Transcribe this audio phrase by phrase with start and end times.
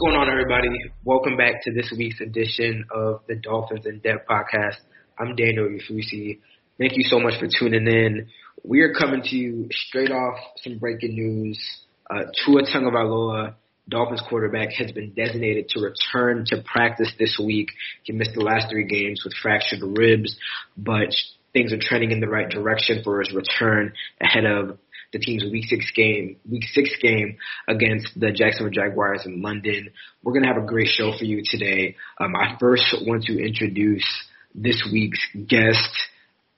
[0.00, 0.70] going on, everybody?
[1.04, 4.76] Welcome back to this week's edition of the Dolphins in Depth podcast.
[5.18, 6.38] I'm Daniel Oyefusi.
[6.78, 8.28] Thank you so much for tuning in.
[8.64, 11.60] We are coming to you straight off some breaking news.
[12.08, 13.56] Uh, Tua Tagovailoa,
[13.90, 17.68] Dolphins quarterback, has been designated to return to practice this week.
[18.02, 20.34] He missed the last three games with fractured ribs,
[20.78, 21.14] but
[21.52, 24.78] things are trending in the right direction for his return ahead of
[25.12, 27.36] the team's week six game, week six game
[27.68, 29.90] against the Jacksonville Jaguars in London.
[30.22, 31.96] We're gonna have a great show for you today.
[32.18, 34.06] Um, I first want to introduce
[34.54, 35.90] this week's guest.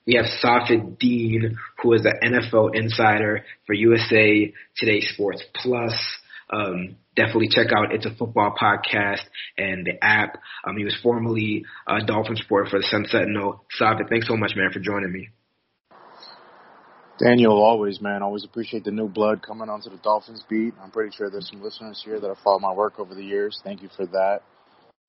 [0.05, 5.93] We have Safid Deen, who is an NFL insider for USA Today Sports Plus.
[6.51, 9.21] Um, definitely check out It's a Football podcast
[9.57, 10.37] and the app.
[10.67, 13.63] Um, he was formerly a Dolphin sport for the Sun Sentinel.
[13.79, 15.29] Safid, thanks so much, man, for joining me.
[17.23, 18.21] Daniel, always, man.
[18.21, 20.73] Always appreciate the new blood coming onto the Dolphins beat.
[20.81, 23.61] I'm pretty sure there's some listeners here that have followed my work over the years.
[23.63, 24.41] Thank you for that.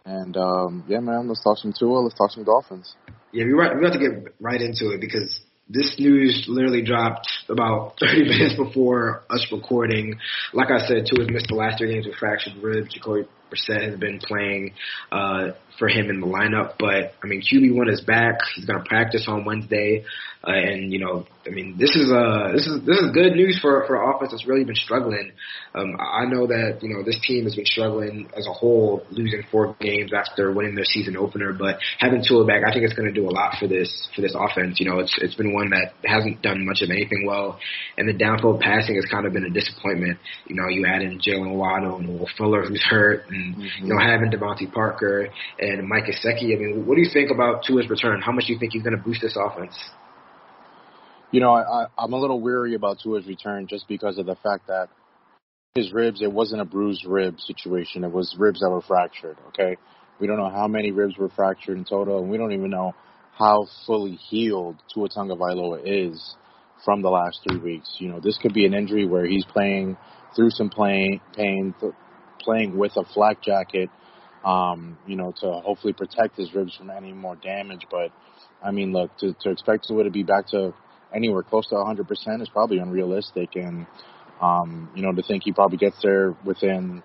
[0.04, 2.00] And um, yeah, man, let's talk some Tua.
[2.00, 2.94] Let's talk some Dolphins.
[3.32, 7.94] Yeah, we right, have to get right into it because this news literally dropped about
[7.98, 10.14] 30 minutes before us recording.
[10.52, 12.94] Like I said, Tua has missed the last three games with fractured ribs.
[12.94, 14.72] Jacoby Brissett has been playing
[15.12, 18.38] uh, for him in the lineup, but I mean, QB one is back.
[18.54, 20.04] He's going to practice on Wednesday,
[20.46, 23.58] uh, and you know, I mean, this is uh this is this is good news
[23.60, 25.32] for for offense that's really been struggling.
[25.74, 29.42] Um, I know that you know this team has been struggling as a whole, losing
[29.50, 33.12] four games after winning their season opener, but having Tua back, I think it's going
[33.12, 34.80] to do a lot for this for this offense.
[34.80, 37.58] You know, it's it's been one that hasn't done much of anything well,
[37.98, 40.18] and the downfield passing has kind of been a disappointment.
[40.46, 43.86] You know, you add in Jaylen Waddle and Will Fuller, who's hurt, and mm-hmm.
[43.86, 45.28] you know having DeVante Parker
[45.58, 46.54] and Mike Gesicki.
[46.54, 48.20] I mean, what do you think about Tua's return?
[48.20, 49.76] How much do you think he's going to boost this offense?
[51.30, 54.68] You know, I, I'm a little weary about Tua's return just because of the fact
[54.68, 54.88] that
[55.74, 58.04] his ribs, it wasn't a bruised rib situation.
[58.04, 59.76] It was ribs that were fractured, okay?
[60.20, 62.94] We don't know how many ribs were fractured in total, and we don't even know
[63.36, 66.36] how fully healed Tua Tagovailoa is
[66.84, 67.96] from the last three weeks.
[67.98, 69.96] You know, this could be an injury where he's playing
[70.36, 71.74] through some pain, pain
[72.44, 73.90] playing with a flak jacket,
[74.44, 77.86] um, you know, to hopefully protect his ribs from any more damage.
[77.90, 78.10] But
[78.62, 80.74] I mean, look, to, to expect Tua to be back to
[81.14, 83.56] anywhere close to 100% is probably unrealistic.
[83.56, 83.86] And,
[84.40, 87.02] um, you know, to think he probably gets there within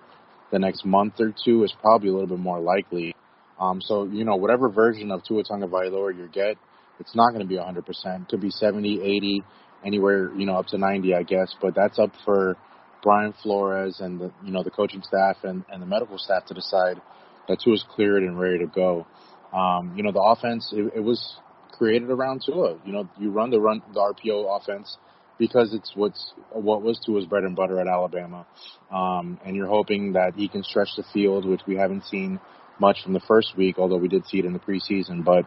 [0.50, 3.14] the next month or two is probably a little bit more likely.
[3.60, 6.56] Um, so, you know, whatever version of Tua Tagovailoa you get,
[6.98, 8.28] it's not going to be 100%.
[8.28, 9.42] Could be 70, 80,
[9.84, 11.54] anywhere, you know, up to 90, I guess.
[11.60, 12.56] But that's up for
[13.02, 16.54] Brian Flores and the, you know, the coaching staff and, and the medical staff to
[16.54, 17.00] decide
[17.48, 19.06] that Tua's cleared and ready to go.
[19.52, 21.36] Um, you know, the offense, it, it was
[21.72, 22.78] created around Tua.
[22.84, 24.98] You know, you run the run the RPO offense
[25.38, 28.46] because it's what's what was Tua's bread and butter at Alabama,
[28.92, 32.38] um, and you're hoping that he can stretch the field, which we haven't seen
[32.78, 35.24] much from the first week, although we did see it in the preseason.
[35.24, 35.46] But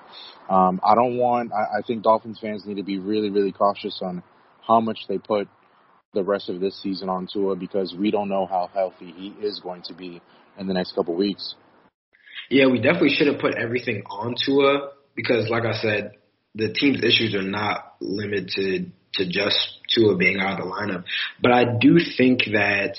[0.54, 1.52] um, I don't want.
[1.54, 4.24] I, I think Dolphins fans need to be really, really cautious on
[4.66, 5.48] how much they put
[6.14, 9.60] the rest of this season on Tua because we don't know how healthy he is
[9.60, 10.22] going to be
[10.58, 11.56] in the next couple weeks.
[12.50, 16.12] Yeah, we definitely should have put everything on Tua because, like I said,
[16.56, 21.04] the team's issues are not limited to just Tua being out of the lineup.
[21.42, 22.96] But I do think that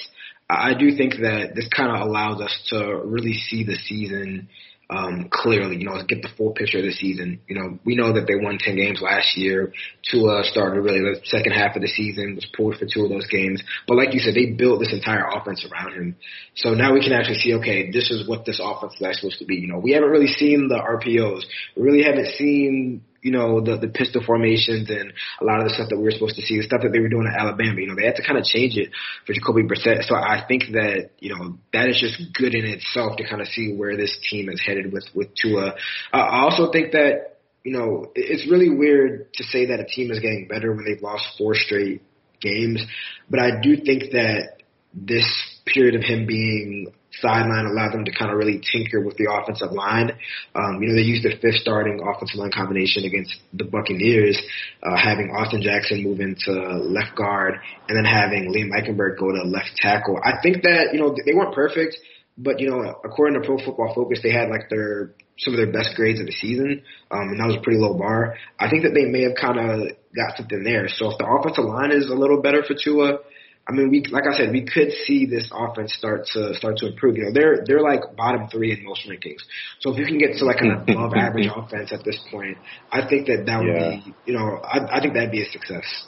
[0.48, 4.48] I do think that this kind of allows us to really see the season
[4.94, 7.40] um, clearly, you know, get the full picture of the season.
[7.48, 9.72] You know, we know that they won 10 games last year.
[10.10, 13.26] Tua started really the second half of the season, was pulled for two of those
[13.26, 13.62] games.
[13.88, 16.16] But like you said, they built this entire offense around him.
[16.54, 19.44] So now we can actually see, okay, this is what this offense is supposed to
[19.44, 19.56] be.
[19.56, 21.42] You know, we haven't really seen the RPOs.
[21.76, 25.74] We really haven't seen you know, the, the pistol formations and a lot of the
[25.74, 27.80] stuff that we were supposed to see, the stuff that they were doing at Alabama.
[27.80, 28.90] You know, they had to kind of change it
[29.26, 30.04] for Jacoby Brissett.
[30.04, 33.48] So I think that, you know, that is just good in itself to kind of
[33.48, 35.74] see where this team is headed with, with Tua.
[36.12, 40.20] I also think that, you know, it's really weird to say that a team is
[40.20, 42.02] getting better when they've lost four straight
[42.42, 42.84] games,
[43.30, 44.58] but I do think that
[44.92, 45.24] this
[45.66, 49.72] period of him being sideline allowed them to kind of really tinker with the offensive
[49.72, 50.10] line.
[50.54, 54.40] Um, you know, they used their fifth starting offensive line combination against the Buccaneers,
[54.82, 57.54] uh, having Austin Jackson move into left guard
[57.88, 60.18] and then having Liam Eichenberg go to left tackle.
[60.22, 61.96] I think that, you know, they weren't perfect,
[62.36, 65.72] but, you know, according to Pro Football Focus, they had like their, some of their
[65.72, 68.36] best grades of the season, um, and that was a pretty low bar.
[68.58, 70.88] I think that they may have kind of got something there.
[70.88, 73.18] So if the offensive line is a little better for Tua,
[73.66, 76.88] I mean, we like I said, we could see this offense start to start to
[76.88, 77.16] improve.
[77.16, 79.40] You know, they're they're like bottom three in most rankings.
[79.80, 82.58] So if you can get to like an above average offense at this point,
[82.92, 84.00] I think that that would yeah.
[84.04, 86.06] be, you know, I, I think that'd be a success.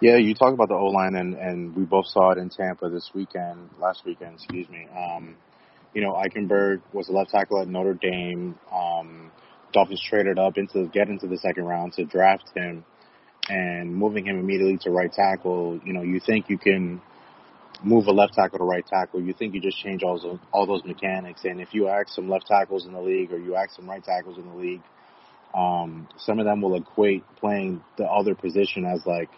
[0.00, 2.90] Yeah, you talk about the O line, and and we both saw it in Tampa
[2.90, 4.88] this weekend, last weekend, excuse me.
[4.94, 5.36] Um,
[5.94, 8.58] you know, Eichenberg was a left tackle at Notre Dame.
[8.70, 9.30] Um,
[9.72, 12.84] Dolphins traded up into get into the second round to draft him,
[13.48, 15.80] and moving him immediately to right tackle.
[15.84, 17.00] You know, you think you can
[17.82, 19.20] move a left tackle to right tackle.
[19.20, 22.28] You think you just change all those all those mechanics, and if you ask some
[22.28, 24.82] left tackles in the league or you ask some right tackles in the league,
[25.54, 29.30] um, some of them will equate playing the other position as like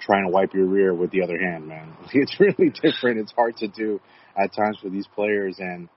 [0.00, 1.92] trying to wipe your rear with the other hand, man.
[2.12, 3.18] It's really different.
[3.18, 4.00] It's hard to do
[4.36, 5.56] at times for these players.
[5.58, 5.88] And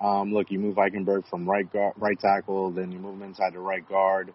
[0.00, 3.52] um, look, you move Eichenberg from right guard, right tackle, then you move him inside
[3.54, 4.32] to right guard.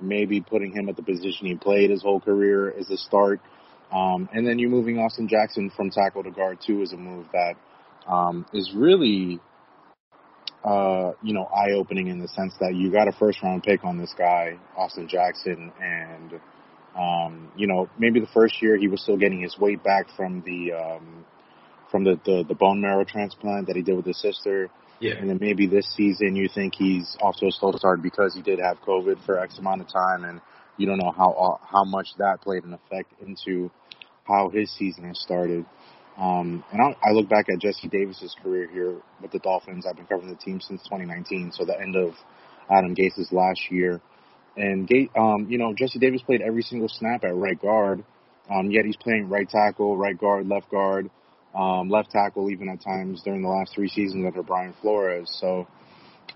[0.00, 3.40] Maybe putting him at the position he played his whole career is a start.
[3.92, 7.26] Um, and then you moving Austin Jackson from tackle to guard too is a move
[7.32, 7.54] that
[8.10, 9.40] um, is really,
[10.64, 13.84] uh, you know, eye opening in the sense that you got a first round pick
[13.84, 16.40] on this guy, Austin Jackson, and
[16.98, 20.42] um, you know, maybe the first year he was still getting his weight back from
[20.46, 21.24] the um,
[21.90, 24.70] from the, the the bone marrow transplant that he did with his sister.
[25.00, 25.14] Yeah.
[25.14, 28.58] And then maybe this season you think he's to a slow start because he did
[28.58, 30.40] have COVID for X amount of time, and
[30.76, 33.70] you don't know how how much that played an effect into
[34.24, 35.64] how his season has started.
[36.16, 39.84] Um, and I, I look back at Jesse Davis's career here with the Dolphins.
[39.86, 42.14] I've been covering the team since 2019, so the end of
[42.70, 44.00] Adam Gase's last year.
[44.56, 48.02] And um, you know, Jesse Davis played every single snap at right guard.
[48.50, 51.10] Um, yet he's playing right tackle, right guard, left guard,
[51.56, 55.28] um, left tackle, even at times during the last three seasons under Brian Flores.
[55.40, 55.66] So,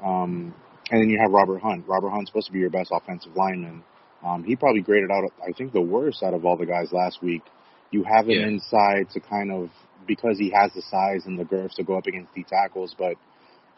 [0.02, 0.54] um,
[0.90, 1.86] and then you have Robert Hunt.
[1.86, 3.84] Robert Hunt's supposed to be your best offensive lineman.
[4.24, 7.22] Um, he probably graded out, I think, the worst out of all the guys last
[7.22, 7.42] week.
[7.90, 8.46] You have him Yeah.
[8.46, 9.70] inside to kind of
[10.06, 13.14] because he has the size and the girth to go up against the tackles, but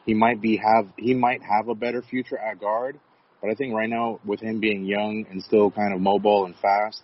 [0.07, 2.99] he might be have he might have a better future at guard.
[3.41, 6.55] But I think right now, with him being young and still kind of mobile and
[6.57, 7.03] fast,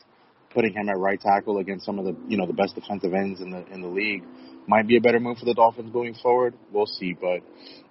[0.55, 3.41] putting him at right tackle against some of the you know the best defensive ends
[3.41, 4.23] in the in the league
[4.67, 6.55] might be a better move for the Dolphins moving forward.
[6.73, 7.41] We'll see, but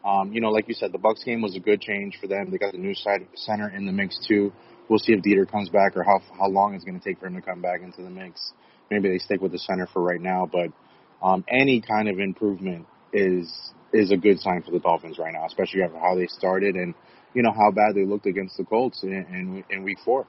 [0.08, 2.52] um, you know, like you said, the Bucks game was a good change for them.
[2.52, 4.54] They got the new side center in the mix too.
[4.88, 7.28] We'll see if Deiter comes back or how how long it's going to take for
[7.28, 8.54] him to come back into the mix.
[8.90, 10.70] Maybe they stick with the center for right now, but
[11.22, 15.46] um, any kind of improvement is is a good sign for the Dolphins right now,
[15.46, 16.94] especially after how they started and
[17.34, 20.28] you know how bad they looked against the Colts in, in, in Week Four.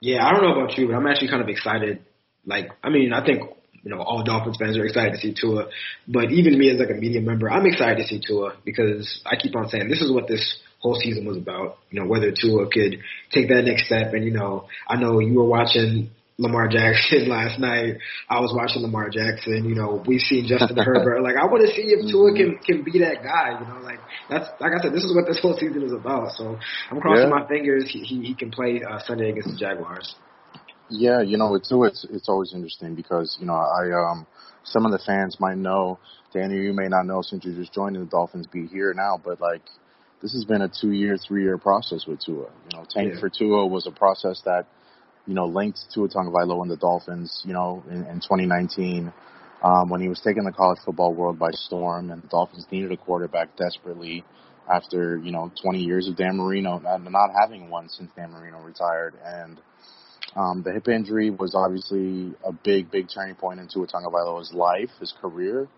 [0.00, 2.04] Yeah, I don't know about you, but I'm actually kind of excited.
[2.46, 3.42] Like, I mean, I think
[3.82, 5.68] you know all Dolphins fans are excited to see Tua,
[6.08, 9.36] but even me as like a media member, I'm excited to see Tua because I
[9.36, 11.78] keep on saying this is what this whole season was about.
[11.90, 12.98] You know, whether Tua could
[13.30, 17.60] take that next step, and you know, I know you were watching Lamar Jackson last
[17.60, 18.00] night.
[18.28, 19.68] I was watching Lamar Jackson.
[19.68, 21.22] You know, we've seen Justin Herbert.
[21.22, 23.60] Like, I want to see if Tua can can be that guy.
[23.60, 26.32] You know, like that's like I said, this is what this whole season is about.
[26.32, 26.56] So
[26.90, 27.36] I'm crossing Yeah.
[27.36, 27.90] my fingers.
[27.92, 30.16] He he, he can play uh, Sunday against the Jaguars.
[30.88, 34.26] Yeah, you know, it's it's it's always interesting because you know I um
[34.64, 35.98] some of the fans might know,
[36.32, 39.40] Daniel, you may not know since you're just joining the Dolphins be here now, but
[39.40, 39.62] like
[40.22, 42.48] this has been a two year, three year process with Tua.
[42.70, 43.20] You know, Tank Yeah.
[43.20, 44.66] for Tua was a process that
[45.26, 47.42] you know linked Tua Tagovailoa and the Dolphins.
[47.44, 49.12] You know, in, in 2019.
[49.62, 52.92] Um, when he was taking the college football world by storm, and the Dolphins needed
[52.92, 54.24] a quarterback desperately
[54.72, 58.60] after you know 20 years of Dan Marino not, not having one since Dan Marino
[58.62, 59.60] retired, and
[60.36, 64.90] um, the hip injury was obviously a big, big turning point in Tua Tagovailoa's life,
[65.00, 65.68] his career,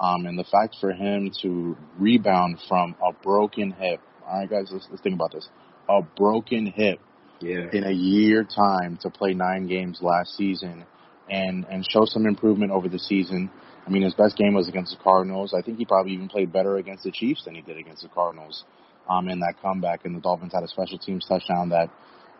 [0.00, 4.00] um, and the fact for him to rebound from a broken hip.
[4.26, 5.48] All right, guys, let's, let's think about this:
[5.88, 7.00] a broken hip
[7.42, 7.68] Yeah.
[7.72, 10.84] in a year time to play nine games last season
[11.28, 13.50] and and show some improvement over the season.
[13.86, 15.54] I mean, his best game was against the Cardinals.
[15.54, 18.08] I think he probably even played better against the Chiefs than he did against the
[18.08, 18.64] Cardinals
[19.08, 20.04] um, in that comeback.
[20.04, 21.90] And the Dolphins had a special teams touchdown that,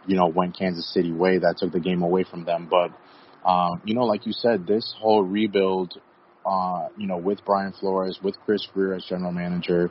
[0.07, 2.69] you know, went Kansas City way that took the game away from them.
[2.71, 2.93] But,
[3.49, 6.01] um, you know, like you said, this whole rebuild,
[6.47, 9.91] uh, you know, with Brian Flores, with Chris Grier as general manager,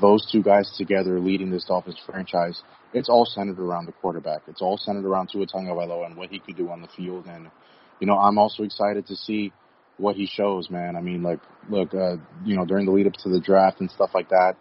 [0.00, 4.42] those two guys together leading this Dolphins franchise, it's all centered around the quarterback.
[4.46, 7.26] It's all centered around Tua Tagovailoa and what he could do on the field.
[7.26, 7.50] And,
[8.00, 9.52] you know, I'm also excited to see
[9.98, 10.96] what he shows, man.
[10.96, 13.90] I mean, like, look, uh, you know, during the lead up to the draft and
[13.90, 14.56] stuff like that,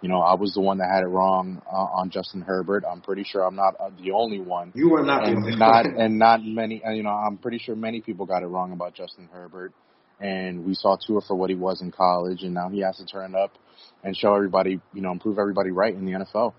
[0.00, 2.84] you know, I was the one that had it wrong uh, on Justin Herbert.
[2.90, 4.72] I'm pretty sure I'm not uh, the only one.
[4.74, 6.00] You are not the only And not one.
[6.00, 6.82] and not many.
[6.84, 9.72] And, you know, I'm pretty sure many people got it wrong about Justin Herbert.
[10.20, 13.04] And we saw Tua for what he was in college, and now he has to
[13.04, 13.52] turn up
[14.04, 16.54] and show everybody, you know, and prove everybody right in the NFL.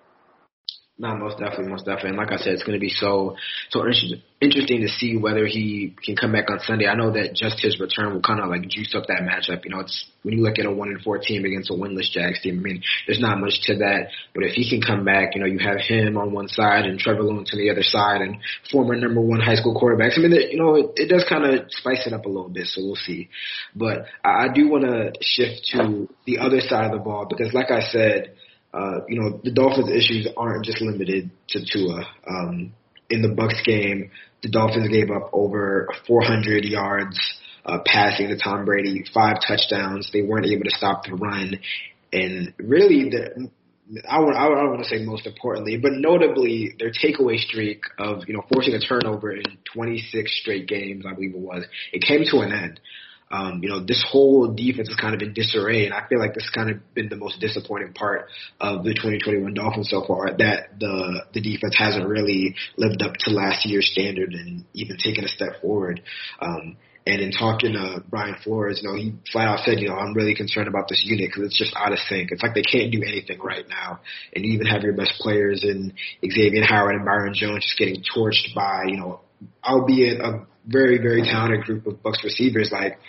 [0.95, 2.12] No, most definitely, most definitely.
[2.12, 3.35] And like I said, it's going to be so
[3.69, 6.85] so interesting to see whether he can come back on Sunday.
[6.85, 9.65] I know that just his return will kind of like juice up that matchup.
[9.65, 12.12] You know, it's when you look at a one and four team against a winless
[12.12, 12.59] Jags team.
[12.59, 14.09] I mean, there's not much to that.
[14.35, 17.00] But if he can come back, you know, you have him on one side and
[17.00, 18.38] Trevor Lawrence on the other side, and
[18.71, 20.19] former number one high school quarterbacks.
[20.19, 22.67] I mean, you know, it, it does kind of spice it up a little bit.
[22.67, 23.29] So we'll see.
[23.75, 27.51] But I, I do want to shift to the other side of the ball because,
[27.51, 28.35] like I said
[28.74, 32.06] uh, you know, the Dolphins' issues aren't just limited to Tua.
[32.27, 32.74] Um,
[33.10, 34.10] in the Bucks game,
[34.42, 37.20] the Dolphins gave up over 400 yards
[37.65, 40.10] uh, passing to Tom Brady, five touchdowns.
[40.12, 41.60] They weren't able to stop the run,
[42.12, 43.50] and really, the
[44.10, 48.24] I would I don't want to say most importantly, but notably their takeaway streak of
[48.27, 52.24] you know forcing a turnover in 26 straight games, I believe it was, it came
[52.32, 52.80] to an end
[53.34, 56.36] um, you know, this whole defense is kind of in disarray, and I feel like
[56.36, 58.28] this kind of been the most disappointing part
[58.62, 60.38] of the 2021 Dolphins so far.
[60.38, 65.24] That the the defense hasn't really lived up to last year's standard and even taken
[65.24, 66.04] a step forward.
[66.40, 69.96] Um, and in talking to Brian Flores, you know, he flat out said, you know,
[69.96, 72.32] I'm really concerned about this unit because it's just out of sync.
[72.32, 74.00] It's like they can't do anything right now.
[74.34, 78.04] And you even have your best players in Xavier Howard and Byron Jones just getting
[78.16, 79.22] torched by, you know,
[79.66, 82.70] albeit a very, very talented group of Bucks receivers.
[82.72, 83.00] Like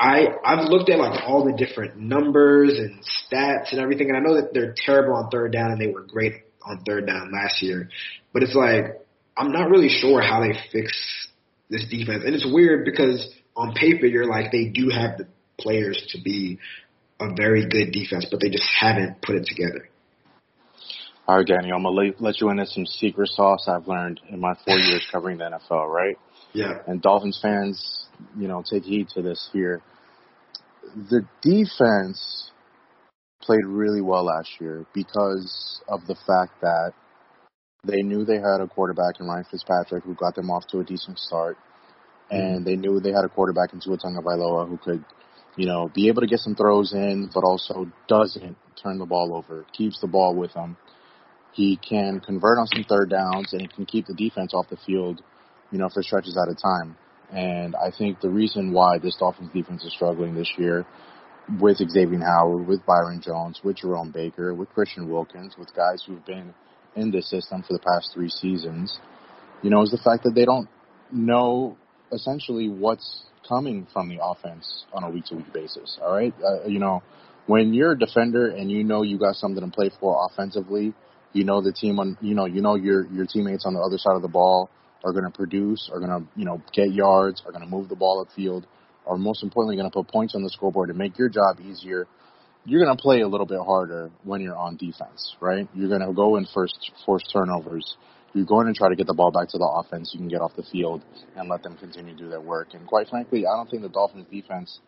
[0.00, 4.20] I I've looked at like all the different numbers and stats and everything, and I
[4.20, 6.32] know that they're terrible on third down and they were great
[6.66, 7.90] on third down last year,
[8.32, 11.28] but it's like I'm not really sure how they fix
[11.68, 15.26] this defense, and it's weird because on paper you're like they do have the
[15.58, 16.58] players to be
[17.20, 19.86] a very good defense, but they just haven't put it together.
[21.28, 24.54] All right, Daniel, I'm gonna let you into some secret sauce I've learned in my
[24.66, 26.16] four years covering the NFL, right?
[26.54, 26.78] Yeah.
[26.86, 27.99] And Dolphins fans,
[28.38, 29.82] you know, take heed to this here
[30.94, 32.50] the defense
[33.42, 36.92] played really well last year because of the fact that
[37.84, 40.84] they knew they had a quarterback in Ryan Fitzpatrick who got them off to a
[40.84, 41.56] decent start,
[42.30, 42.64] and mm-hmm.
[42.64, 45.04] they knew they had a quarterback in Tua Tagovailoa who could,
[45.56, 49.34] you know, be able to get some throws in, but also doesn't turn the ball
[49.34, 50.76] over, keeps the ball with him.
[51.52, 54.76] He can convert on some third downs, and he can keep the defense off the
[54.86, 55.22] field,
[55.72, 56.96] you know, for stretches at a time.
[57.32, 60.86] And I think the reason why this Dolphins defense is struggling this year
[61.60, 66.24] with Xavier Howard, with Byron Jones, with Jerome Baker, with Christian Wilkins, with guys who've
[66.24, 66.54] been
[66.96, 68.98] in this system for the past three seasons,
[69.62, 70.68] you know, is the fact that they don't
[71.12, 71.76] know
[72.12, 75.98] essentially what's coming from the offense on a week to week basis.
[76.02, 76.34] All right.
[76.44, 77.02] Uh, you know,
[77.46, 80.94] when you're a defender and you know you got something to play for offensively,
[81.32, 83.98] you know the team on, you know, you know your, your teammates on the other
[83.98, 84.70] side of the ball
[85.04, 87.88] are going to produce, are going to, you know, get yards, are going to move
[87.88, 88.64] the ball upfield,
[89.06, 92.06] are most importantly, going to put points on the scoreboard to make your job easier,
[92.64, 95.66] you're going to play a little bit harder when you're on defense, right?
[95.74, 97.96] You're going to go in first, force turnovers.
[98.34, 100.10] You're going to try to get the ball back to the offense.
[100.12, 101.02] You can get off the field
[101.36, 102.74] and let them continue to do their work.
[102.74, 104.78] And quite frankly, I don't think the Dolphins defense,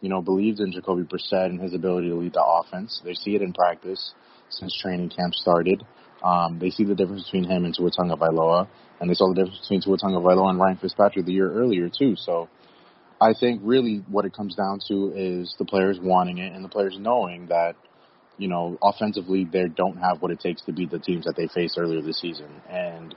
[0.00, 3.00] you know, believes in Jacoby Brissett and his ability to lead the offense.
[3.04, 4.12] They see it in practice
[4.50, 5.82] since training camp started.
[6.22, 8.68] Um, they see the difference between him and Tua Tagovailoa,
[9.00, 12.14] and they saw the difference between Tua Tagovailoa and Ryan Fitzpatrick the year earlier too.
[12.16, 12.48] So
[13.20, 16.68] I think really what it comes down to is the players wanting it and the
[16.68, 17.76] players knowing that
[18.38, 21.48] you know offensively they don't have what it takes to beat the teams that they
[21.48, 22.50] faced earlier this season.
[22.68, 23.14] And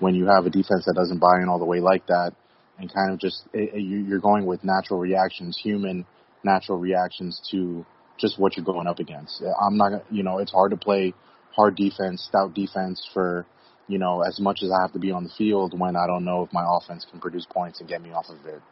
[0.00, 2.32] when you have a defense that doesn't buy in all the way like that,
[2.78, 6.06] and kind of just it, you're going with natural reactions, human
[6.44, 7.84] natural reactions to
[8.18, 9.42] just what you're going up against.
[9.42, 11.14] I'm not, you know, it's hard to play
[11.58, 13.44] hard defense, stout defense for,
[13.88, 16.24] you know, as much as I have to be on the field when I don't
[16.24, 18.62] know if my offense can produce points and get me off of it.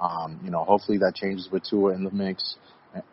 [0.00, 2.54] Um, you know, hopefully that changes with Tua in the mix.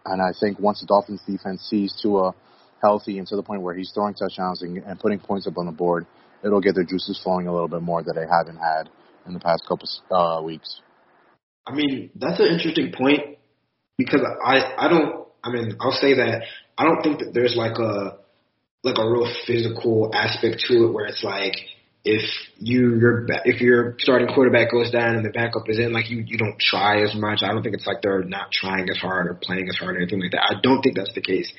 [0.05, 2.35] And I think once the Dolphins defense sees Tua
[2.81, 5.65] healthy and to the point where he's throwing touchdowns and, and putting points up on
[5.65, 6.05] the board,
[6.43, 8.89] it'll get their juices flowing a little bit more that they haven't had
[9.25, 10.81] in the past couple uh, weeks.
[11.65, 13.37] I mean, that's an interesting point
[13.97, 16.43] because I I don't I mean I'll say that
[16.77, 18.17] I don't think that there's like a
[18.83, 21.55] like a real physical aspect to it where it's like
[22.05, 22.21] if
[22.57, 26.23] you your if your starting quarterback goes down and the backup is in, like you
[26.27, 27.39] you don't try as much.
[27.43, 29.99] I don't think it's like they're not trying as hard or playing as hard or
[29.99, 30.43] anything like that.
[30.43, 31.51] I don't think that's the case.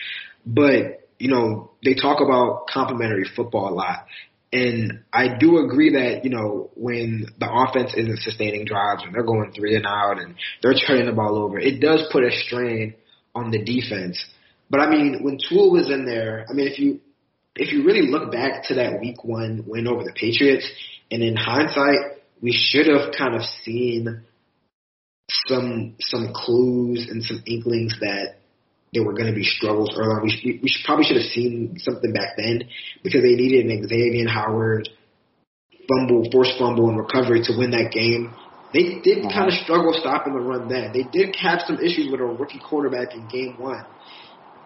[0.44, 4.06] But you know they talk about complementary football a lot,
[4.52, 9.22] and I do agree that you know when the offense isn't sustaining drives and they're
[9.22, 12.94] going three and out and they're turning the ball over, it does put a strain
[13.34, 14.22] on the defense.
[14.68, 17.00] But I mean, when Tua was in there, I mean, if you
[17.56, 20.68] if you really look back to that week one win over the Patriots,
[21.10, 24.22] and in hindsight, we should have kind of seen
[25.46, 28.36] some some clues and some inklings that
[28.92, 30.22] there were going to be struggles early on.
[30.22, 32.62] We, should, we should, probably should have seen something back then
[33.02, 34.88] because they needed an Xavier and Howard
[35.88, 38.32] fumble, forced fumble, and recovery to win that game.
[38.72, 39.34] They did uh-huh.
[39.34, 40.92] kind of struggle stopping the run then.
[40.92, 43.84] They did have some issues with a rookie quarterback in game one.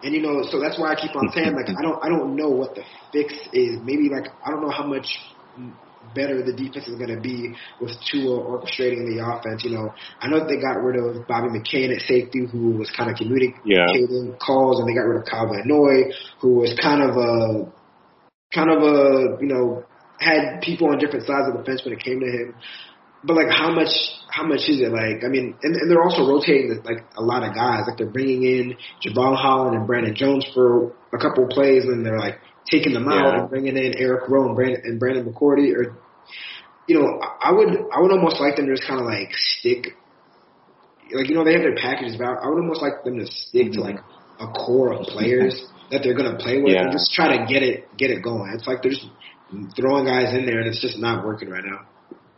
[0.03, 2.35] And you know, so that's why I keep on saying like I don't I don't
[2.35, 3.79] know what the fix is.
[3.83, 5.07] Maybe like I don't know how much
[6.15, 9.63] better the defense is going to be with Tua orchestrating the offense.
[9.63, 13.09] You know, I know they got rid of Bobby McCain at safety, who was kind
[13.09, 14.37] of communicating yeah.
[14.39, 17.71] calls, and they got rid of Kyle Van Noy, who was kind of a
[18.53, 19.83] kind of a you know
[20.19, 22.55] had people on different sides of the fence when it came to him.
[23.23, 23.89] But like, how much?
[24.29, 24.91] How much is it?
[24.91, 27.83] Like, I mean, and, and they're also rotating like a lot of guys.
[27.87, 32.05] Like they're bringing in Jevon Holland and Brandon Jones for a couple of plays, and
[32.05, 33.39] they're like taking them out yeah.
[33.41, 35.75] and bringing in Eric Rowe and Brandon, and Brandon McCourty.
[35.75, 35.97] Or,
[36.87, 39.97] you know, I would I would almost like them to just kind of like stick.
[41.11, 43.73] Like you know, they have their packages, but I would almost like them to stick
[43.73, 43.97] to like
[44.39, 46.83] a core of players that they're gonna play with yeah.
[46.83, 48.53] and just try to get it get it going.
[48.53, 49.07] It's like they're just
[49.75, 51.87] throwing guys in there and it's just not working right now.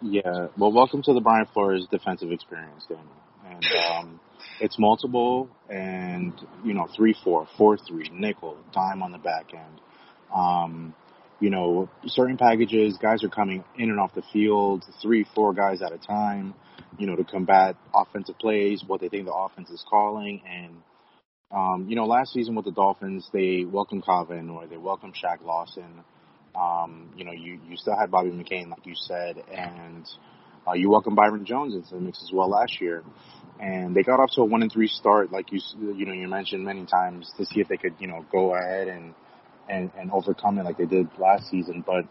[0.01, 0.47] Yeah.
[0.57, 3.05] Well, welcome to the Brian Flores defensive experience, Daniel.
[3.45, 4.19] And um,
[4.59, 6.33] it's multiple and
[6.65, 9.81] you know three four, four three, nickel, dime on the back end.
[10.33, 10.95] Um,
[11.39, 15.81] you know, certain packages, guys are coming in and off the field, three, four guys
[15.81, 16.53] at a time,
[16.97, 20.41] you know, to combat offensive plays, what they think the offense is calling.
[20.47, 20.75] And,
[21.51, 25.43] um, you know, last season with the Dolphins, they welcomed Van Noy, they welcomed Shaq
[25.43, 26.03] Lawson.
[26.55, 30.05] Um, you know, you, you still had Bobby McCain, like you said, and
[30.67, 33.03] uh, you welcomed Byron Jones into the mix as well last year.
[33.59, 36.27] And they got off to a one and three start, like you you know you
[36.27, 39.13] mentioned many times, to see if they could you know go ahead and
[39.69, 41.83] and and overcome it like they did last season.
[41.85, 42.05] But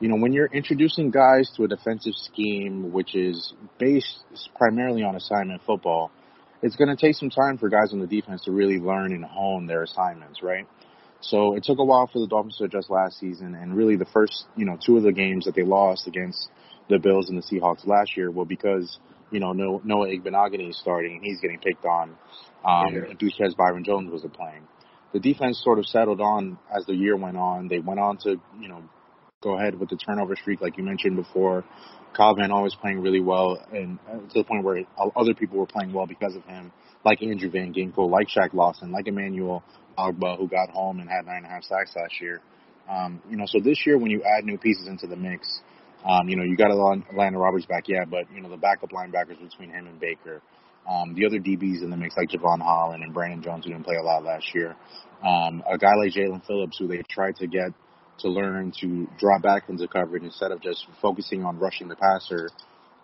[0.00, 4.24] you know when you're introducing guys to a defensive scheme which is based
[4.56, 6.10] primarily on assignment football,
[6.62, 9.24] it's going to take some time for guys on the defense to really learn and
[9.24, 10.66] hone their assignments, right?
[11.20, 14.06] So it took a while for the Dolphins to adjust last season, and really the
[14.06, 16.48] first, you know, two of the games that they lost against
[16.88, 18.98] the Bills and the Seahawks last year were because,
[19.30, 22.16] you know, Noah Igbinoghene is starting and he's getting picked on
[22.64, 23.14] um, yeah.
[23.18, 24.62] because Byron Jones wasn't playing.
[25.12, 27.68] The defense sort of settled on as the year went on.
[27.68, 28.82] They went on to, you know,
[29.40, 31.64] go ahead with the turnover streak, like you mentioned before.
[32.16, 34.82] Kyle Van Noy playing really well, and uh, to the point where
[35.16, 36.72] other people were playing well because of him,
[37.04, 39.62] like Andrew Van Ginkel, like Shaq Lawson, like Emmanuel
[39.96, 42.40] Ogbah, who got home and had nine and a half sacks last year.
[42.88, 45.60] Um, you know, so this year when you add new pieces into the mix,
[46.04, 49.40] um, you know, you got Elandon Roberts back, yeah, but you know the backup linebackers
[49.40, 50.40] between him and Baker,
[50.88, 53.84] um, the other DBs in the mix like Jevon Holland and Brandon Jones who didn't
[53.84, 54.76] play a lot last year,
[55.22, 57.72] um, a guy like Jaelan Phillips who they tried to get
[58.20, 62.50] to learn to draw back into coverage instead of just focusing on rushing the passer.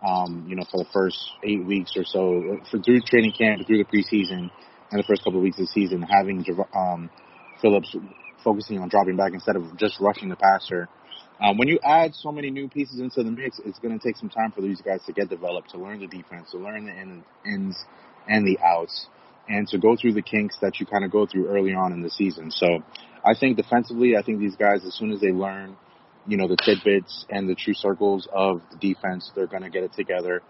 [0.05, 3.79] Um, you know, for the first eight weeks or so, for through training camp, through
[3.79, 4.51] the preseason,
[4.91, 7.09] and the first couple of weeks of the season, having um,
[7.61, 7.95] Phillips
[8.43, 10.87] focusing on dropping back instead of just rushing the passer.
[11.41, 14.15] Um, when you add so many new pieces into the mix, it's going to take
[14.15, 17.49] some time for these guys to get developed, to learn the defense, to learn the
[17.49, 17.75] ins
[18.27, 19.07] and the outs,
[19.49, 22.01] and to go through the kinks that you kind of go through early on in
[22.01, 22.51] the season.
[22.51, 22.83] So
[23.25, 25.75] I think defensively, I think these guys, as soon as they learn,
[26.27, 29.83] you know, the tidbits and the true circles of the defense, they're going to get
[29.83, 30.41] it together.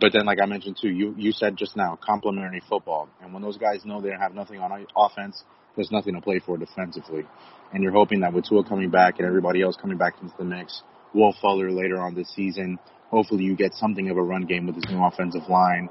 [0.00, 3.42] But then, like I mentioned too, you you said just now, complementary football, and when
[3.42, 5.42] those guys know they have nothing on offense,
[5.76, 7.26] there's nothing to play for defensively,
[7.72, 10.44] and you're hoping that with Tua coming back and everybody else coming back into the
[10.44, 10.82] mix,
[11.12, 12.78] Will Fuller later on this season,
[13.10, 15.90] hopefully you get something of a run game with this new offensive line.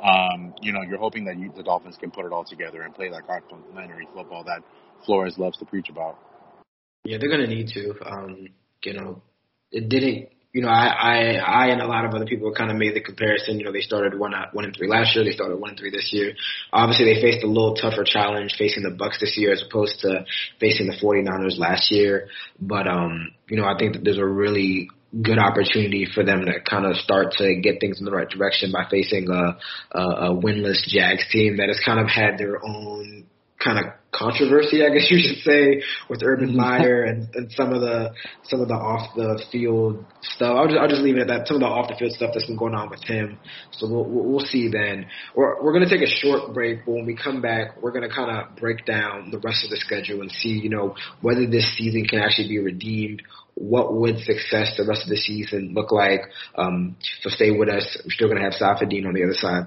[0.00, 2.94] Um, you know, you're hoping that you, the Dolphins can put it all together and
[2.94, 4.62] play that complementary football that
[5.04, 6.18] Flores loves to preach about.
[7.04, 7.94] Yeah, they're gonna need to.
[8.04, 8.48] Um,
[8.84, 9.22] you know,
[9.70, 12.76] it didn't you know, I, I, I and a lot of other people kind of
[12.76, 13.58] made the comparison.
[13.58, 15.24] You know, they started one, one and three last year.
[15.24, 16.32] They started one and three this year.
[16.72, 20.24] Obviously, they faced a little tougher challenge facing the Bucks this year as opposed to
[20.58, 22.28] facing the 49ers last year.
[22.60, 24.90] But, um, you know, I think that there's a really
[25.22, 28.72] good opportunity for them to kind of start to get things in the right direction
[28.72, 29.56] by facing a,
[29.96, 33.26] a, a winless Jags team that has kind of had their own
[33.62, 36.56] kind of controversy, I guess you should say, with Urban mm-hmm.
[36.56, 38.12] Meyer and, and some of the
[38.44, 40.56] some of the off the field stuff.
[40.56, 41.46] I'll just I'll just leave it at that.
[41.46, 43.38] Some of the off the field stuff that's been going on with him.
[43.72, 45.06] So we'll we'll see then.
[45.34, 48.30] We're we're gonna take a short break, but when we come back, we're gonna kind
[48.30, 52.04] of break down the rest of the schedule and see you know whether this season
[52.04, 53.22] can actually be redeemed.
[53.54, 56.22] What would success the rest of the season look like?
[56.54, 57.98] Um, so stay with us.
[58.04, 59.66] We're still gonna have Safid Deen on the other side.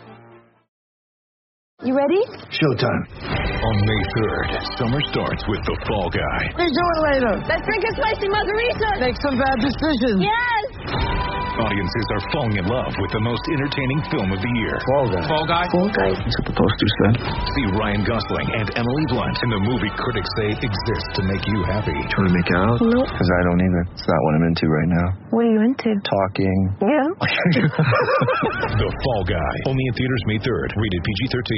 [1.83, 2.21] You ready?
[2.53, 3.03] Showtime.
[3.25, 6.41] On May 3rd, summer starts with The Fall Guy.
[6.53, 7.33] What are you doing later?
[7.49, 9.01] Let's drink a spicy margarita.
[9.01, 10.21] Make some bad decisions.
[10.21, 11.40] Yes.
[11.59, 14.79] Audiences are falling in love with the most entertaining film of the year.
[14.87, 15.23] Fall guy.
[15.27, 15.65] Fall Guy.
[15.67, 16.11] Fall guy.
[16.15, 17.13] That's what the poster said.
[17.51, 21.59] See Ryan Gosling and Emily Blunt in the movie critics say exists to make you
[21.67, 21.97] happy.
[22.07, 22.79] Trying to make it out?
[22.79, 23.03] Nope.
[23.03, 23.83] Because I don't either.
[23.91, 25.07] It's not what I'm into right now.
[25.35, 25.91] What are you into?
[26.07, 26.59] Talking.
[26.87, 27.07] Yeah.
[28.79, 29.51] the Fall Guy.
[29.67, 30.71] Only in theaters May 3rd.
[30.71, 31.51] Rated PG-13.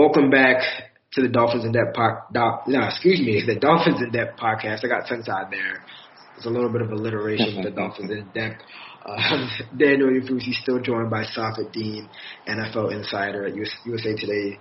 [0.00, 0.64] Welcome back
[1.12, 4.80] to the Dolphins in Depth po- do- no, excuse me, the Dolphins in Depth podcast.
[4.80, 5.84] I got tongue tied there.
[6.42, 8.62] It's a little bit of alliteration with the Dolphins in Depth.
[9.06, 12.08] Um, Daniel Oyefusi still joined by Safid Deen,
[12.48, 14.58] NFL insider at USA Today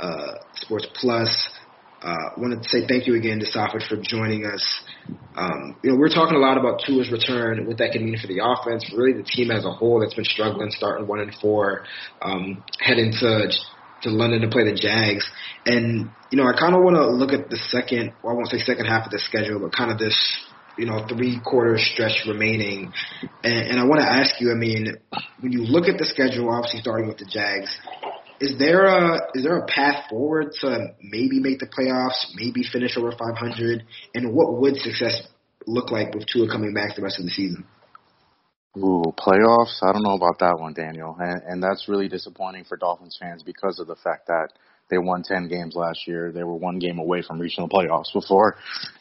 [0.00, 1.50] uh, Sports Plus.
[2.02, 4.82] Uh, wanted to say thank you again to Safid for joining us.
[5.36, 8.26] Um, you know, we're talking a lot about Tua's return, what that can mean for
[8.26, 11.84] the offense, really the team as a whole that's been struggling, starting one and four,
[12.22, 13.52] um, heading to
[14.02, 15.30] to London to play the Jags.
[15.66, 18.48] And, you know, I kind of want to look at the second, well, I won't
[18.48, 20.16] say second half of the schedule, but kind of this,
[20.76, 22.92] you know, three quarter stretch remaining.
[23.42, 24.96] And, and I want to ask you, I mean,
[25.40, 27.76] when you look at the schedule, obviously starting with the Jags,
[28.40, 32.96] is there a is there a path forward to maybe make the playoffs, maybe finish
[32.96, 35.28] over 500, and what would success
[35.66, 37.64] look like with Tua coming back the rest of the season?
[38.78, 39.82] Ooh, playoffs?
[39.82, 41.16] I don't know about that one, Daniel.
[41.18, 44.50] And, and that's really disappointing for Dolphins fans because of the fact that
[44.90, 46.32] they won 10 games last year.
[46.32, 48.56] They were one game away from reaching the playoffs before,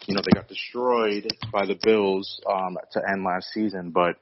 [0.07, 3.91] you know, they got destroyed by the Bills um, to end last season.
[3.91, 4.15] But,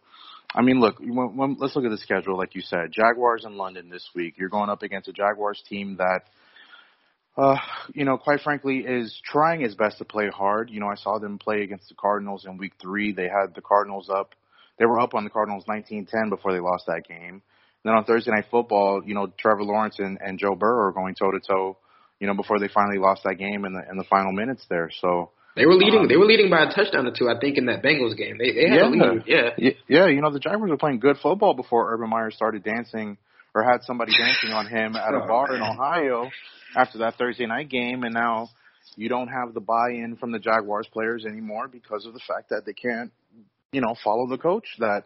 [0.55, 2.37] I mean, look, when, when, let's look at the schedule.
[2.37, 4.35] Like you said, Jaguars in London this week.
[4.37, 6.23] You're going up against a Jaguars team that
[7.37, 7.57] uh,
[7.93, 10.71] you know, quite frankly, is trying his best to play hard.
[10.71, 13.13] You know, I saw them play against the Cardinals in week three.
[13.13, 14.33] They had the Cardinals up.
[14.79, 17.43] They were up on the Cardinals 19-10 before they lost that game.
[17.83, 21.15] Then on Thursday Night Football, you know, Trevor Lawrence and, and Joe Burrow are going
[21.15, 21.77] toe to toe,
[22.19, 24.89] you know, before they finally lost that game in the in the final minutes there.
[25.01, 26.01] So They were leading.
[26.01, 28.37] Um, they were leading by a touchdown or two, I think, in that Bengals game.
[28.37, 29.23] They they had a lead.
[29.25, 29.49] Yeah.
[29.87, 33.17] Yeah, you know, the Jaguars were playing good football before Urban Meyer started dancing
[33.55, 35.61] or had somebody dancing on him at a Oh, bar in.
[35.61, 36.29] Ohio
[36.75, 38.49] after that Thursday night game, and now
[38.95, 42.63] you don't have the buy-in from the Jaguars players anymore because of the fact that
[42.65, 43.11] they can't,
[43.71, 45.05] you know, follow the coach that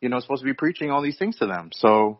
[0.00, 1.70] you know supposed to be preaching all these things to them.
[1.72, 2.18] So,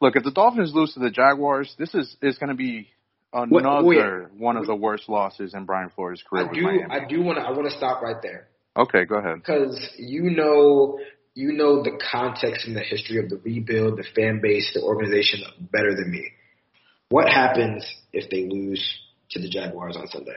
[0.00, 2.88] look, if the Dolphins lose to the Jaguars, this is is going to be
[3.32, 4.32] another wait.
[4.36, 6.82] one of the worst losses in Brian Flores' career I do.
[6.90, 7.44] I do want to.
[7.44, 8.48] I want to stop right there.
[8.76, 9.36] Okay, go ahead.
[9.36, 10.98] because you know
[11.34, 15.40] you know the context and the history of the rebuild, the fan base, the organization
[15.72, 16.30] better than me.
[17.08, 18.82] What happens if they lose
[19.30, 20.36] to the Jaguars on Sunday?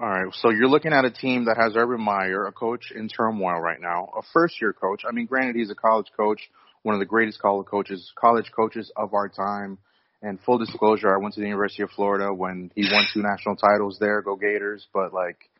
[0.00, 3.08] All right, so you're looking at a team that has Urban Meyer, a coach in
[3.08, 5.02] turmoil right now, a first-year coach.
[5.06, 6.40] I mean, granted, he's a college coach,
[6.82, 9.76] one of the greatest college coaches, college coaches of our time.
[10.22, 13.56] And full disclosure, I went to the University of Florida when he won two national
[13.56, 14.22] titles there.
[14.22, 14.86] Go Gators!
[14.94, 15.50] But like,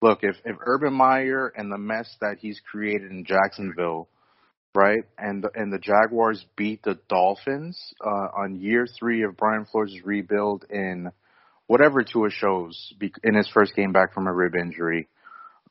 [0.00, 4.08] look, if if Urban Meyer and the mess that he's created in Jacksonville,
[4.76, 9.64] right, and the, and the Jaguars beat the Dolphins uh, on year three of Brian
[9.64, 11.10] Flores' rebuild in
[11.72, 12.92] whatever Tua shows
[13.24, 15.08] in his first game back from a rib injury,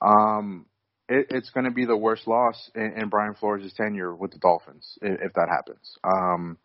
[0.01, 0.65] um,
[1.07, 4.39] it, it's going to be the worst loss in, in Brian Flores' tenure with the
[4.39, 5.99] Dolphins if, if that happens.
[6.03, 6.57] Um,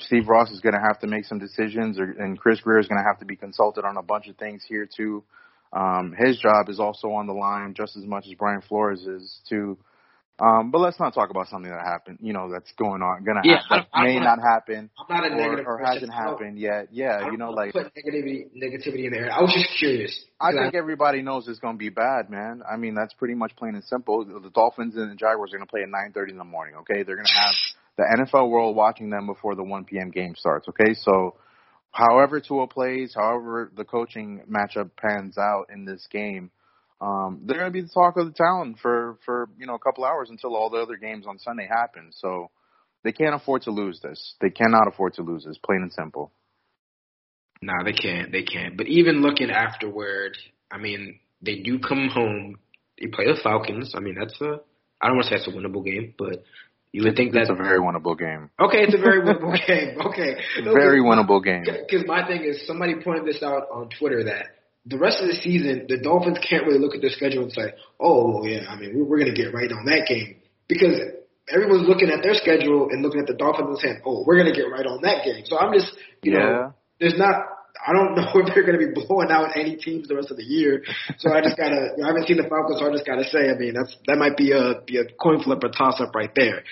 [0.00, 2.88] Steve Ross is going to have to make some decisions, or, and Chris Grier is
[2.88, 5.22] going to have to be consulted on a bunch of things here too.
[5.72, 9.38] Um, his job is also on the line just as much as Brian Flores is
[9.48, 9.78] too.
[10.40, 13.42] Um, but let's not talk about something that happened, you know, that's going on, going
[13.42, 16.12] to Yeah, happen, I- I may don't happen, I'm not a or, negative or hasn't
[16.12, 16.88] I happened yet.
[16.92, 19.32] Yeah, I you know, like put negativity negativity in there.
[19.32, 20.24] I was just curious.
[20.40, 22.62] I think everybody knows it's going to be bad, man.
[22.70, 24.24] I mean, that's pretty much plain and simple.
[24.24, 26.76] The Dolphins and the Jaguars are going to play at 9:30 in the morning.
[26.82, 27.54] Okay, they're going to have
[27.96, 30.10] the NFL world watching them before the 1 p.m.
[30.10, 30.68] game starts.
[30.68, 31.34] Okay, so
[31.90, 36.52] however Tua plays, however the coaching matchup pans out in this game,
[37.00, 39.78] um, they're going to be the talk of the town for for you know a
[39.78, 42.10] couple hours until all the other games on Sunday happen.
[42.12, 42.50] So
[43.04, 44.34] they can't afford to lose this.
[44.40, 45.58] They cannot afford to lose this.
[45.64, 46.32] Plain and simple.
[47.62, 48.32] No, they can't.
[48.32, 48.76] They can't.
[48.76, 50.36] But even looking afterward,
[50.70, 52.58] I mean, they do come home.
[53.00, 53.94] They play the Falcons.
[53.96, 54.60] I mean, that's a.
[55.00, 56.42] I don't want to say it's a winnable game, but
[56.90, 58.50] you would think That's a very winnable game.
[58.60, 60.00] Okay, it's a very winnable game.
[60.00, 61.64] Okay, No, Very winnable game.
[61.88, 64.57] Because my thing is, somebody pointed this out on Twitter that
[64.88, 67.72] the rest of the season, the Dolphins can't really look at their schedule and say,
[68.00, 70.96] "Oh, yeah, I mean, we're, we're going to get right on that game," because
[71.52, 74.54] everyone's looking at their schedule and looking at the Dolphins and saying, "Oh, we're gonna
[74.54, 76.38] get right on that game." So I'm just, you Yeah.
[76.38, 77.36] know, there's not.
[77.86, 80.36] I don't know if they're going to be blowing out any teams the rest of
[80.36, 80.82] the year.
[81.18, 81.92] So I just gotta.
[81.96, 83.50] you know, I haven't seen the Falcons, so I just gotta say.
[83.50, 86.32] I mean, that's that might be a be a coin flip or toss up right
[86.34, 86.64] there.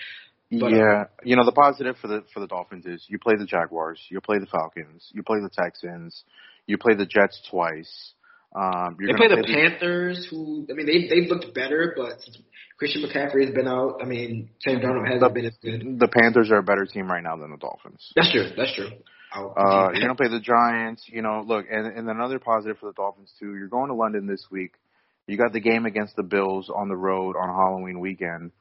[0.51, 3.35] But, uh, yeah, you know the positive for the for the Dolphins is you play
[3.37, 6.23] the Jaguars, you play the Falcons, you play the Texans,
[6.67, 8.13] you play the Jets twice.
[8.55, 12.19] Um, you're They play gonna the Panthers, who I mean, they they've looked better, but
[12.79, 14.01] Christian McCaffrey has been out.
[14.03, 15.99] I mean, Sam Darnold hasn't The- been as good.
[15.99, 18.13] The Panthers are a better team right now than the Dolphins.
[18.17, 18.49] That's true.
[18.57, 18.89] That's true.
[19.35, 21.05] Uh, you're gonna play the Giants.
[21.07, 23.55] You know, look, and, and another positive for the Dolphins too.
[23.55, 24.73] You're going to London this week.
[25.27, 28.53] You got the game against the Bills on the road on Halloween weekend.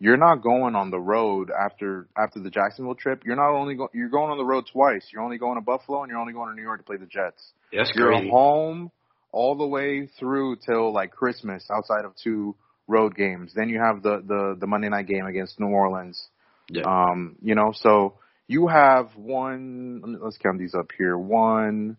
[0.00, 3.22] You're not going on the road after after the Jacksonville trip.
[3.24, 5.08] You're not only go, you're going on the road twice.
[5.12, 7.06] You're only going to Buffalo and you're only going to New York to play the
[7.06, 7.52] Jets.
[7.72, 8.30] Yes, You're crazy.
[8.30, 8.92] home
[9.32, 12.54] all the way through till like Christmas, outside of two
[12.86, 13.52] road games.
[13.54, 16.28] Then you have the the the Monday night game against New Orleans.
[16.70, 16.82] Yeah.
[16.84, 18.14] Um, you know, so
[18.46, 20.18] you have one.
[20.22, 21.18] Let's count these up here.
[21.18, 21.96] One,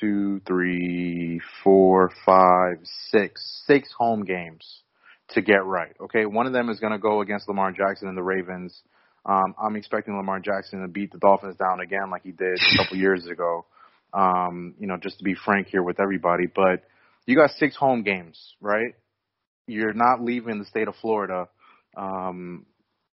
[0.00, 2.78] two, three, four, five,
[3.10, 4.82] six, six home games
[5.34, 5.94] to get right.
[6.00, 8.82] Okay, one of them is going to go against Lamar Jackson and the Ravens.
[9.24, 12.82] Um, I'm expecting Lamar Jackson to beat the Dolphins down again, like he did a
[12.82, 13.66] couple years ago.
[14.12, 16.82] Um, you know, just to be frank here with everybody, but
[17.24, 18.94] you got six home games, right?
[19.66, 21.48] You're not leaving the state of Florida.
[21.96, 22.66] Um,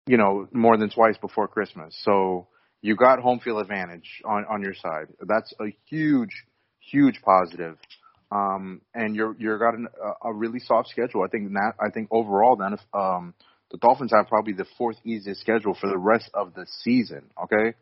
[0.06, 1.96] you know, more than twice before Christmas.
[2.02, 2.48] So
[2.80, 5.06] you got home field advantage on, on your side.
[5.26, 6.44] That's a huge,
[6.80, 7.78] huge positive.
[8.34, 11.22] Um, and you're, you're got an, a, a really soft schedule.
[11.22, 13.34] I think that, I think overall then, if, um,
[13.70, 17.24] the Dolphins have probably the fourth easiest schedule for the rest of the season.
[17.44, 17.76] Okay.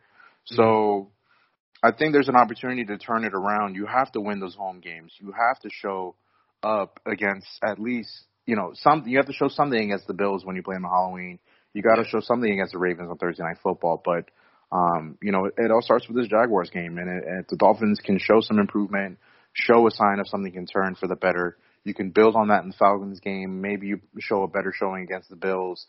[0.45, 1.11] So
[1.83, 3.77] I think there's an opportunity to turn it around.
[3.77, 5.13] You have to win those home games.
[5.19, 6.17] You have to show
[6.63, 8.11] up against at least,
[8.47, 10.85] you know, some, you have to show something against the Bills when you play them
[10.85, 11.39] on Halloween.
[11.75, 14.03] You got to show something against the Ravens on Thursday Night Football.
[14.05, 14.25] But,
[14.73, 16.99] um, you know, it, it all starts with this Jaguars game.
[16.99, 19.19] And, it, and if the Dolphins can show some improvement,
[19.53, 22.63] show a sign of something can turn for the better, you can build on that
[22.63, 23.61] in the Falcons game.
[23.61, 25.87] Maybe you show a better showing against the Bills.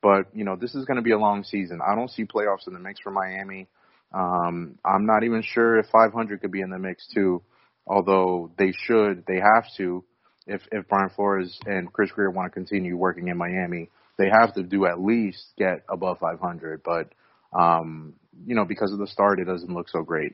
[0.00, 1.80] But, you know, this is going to be a long season.
[1.86, 3.68] I don't see playoffs in the mix for Miami.
[4.12, 7.42] Um, I'm not even sure if 500 could be in the mix too,
[7.86, 10.04] although they should, they have to,
[10.46, 14.54] if if Brian Flores and Chris Grier want to continue working in Miami, they have
[14.54, 16.82] to do at least get above 500.
[16.82, 17.12] But
[17.58, 20.32] um, you know, because of the start, it doesn't look so great.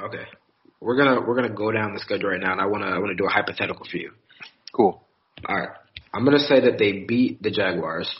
[0.00, 0.24] Okay.
[0.82, 3.14] We're gonna we're gonna go down the schedule right now, and I wanna I wanna
[3.14, 4.10] do a hypothetical for you.
[4.74, 5.00] Cool.
[5.48, 5.68] All right.
[6.12, 8.12] I'm gonna say that they beat the Jaguars.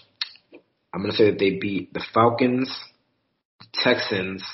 [0.94, 2.72] I'm gonna say that they beat the Falcons,
[3.60, 4.44] the Texans,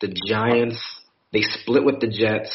[0.00, 0.80] the Giants.
[1.32, 2.52] They split with the Jets,